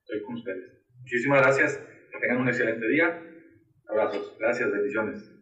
estoy 0.00 0.22
con 0.22 0.34
ustedes. 0.34 0.84
Muchísimas 1.00 1.42
gracias, 1.42 1.78
que 2.10 2.18
tengan 2.18 2.38
un 2.38 2.48
excelente 2.48 2.86
día. 2.88 3.22
Abrazos, 3.88 4.36
gracias, 4.38 4.70
bendiciones. 4.70 5.35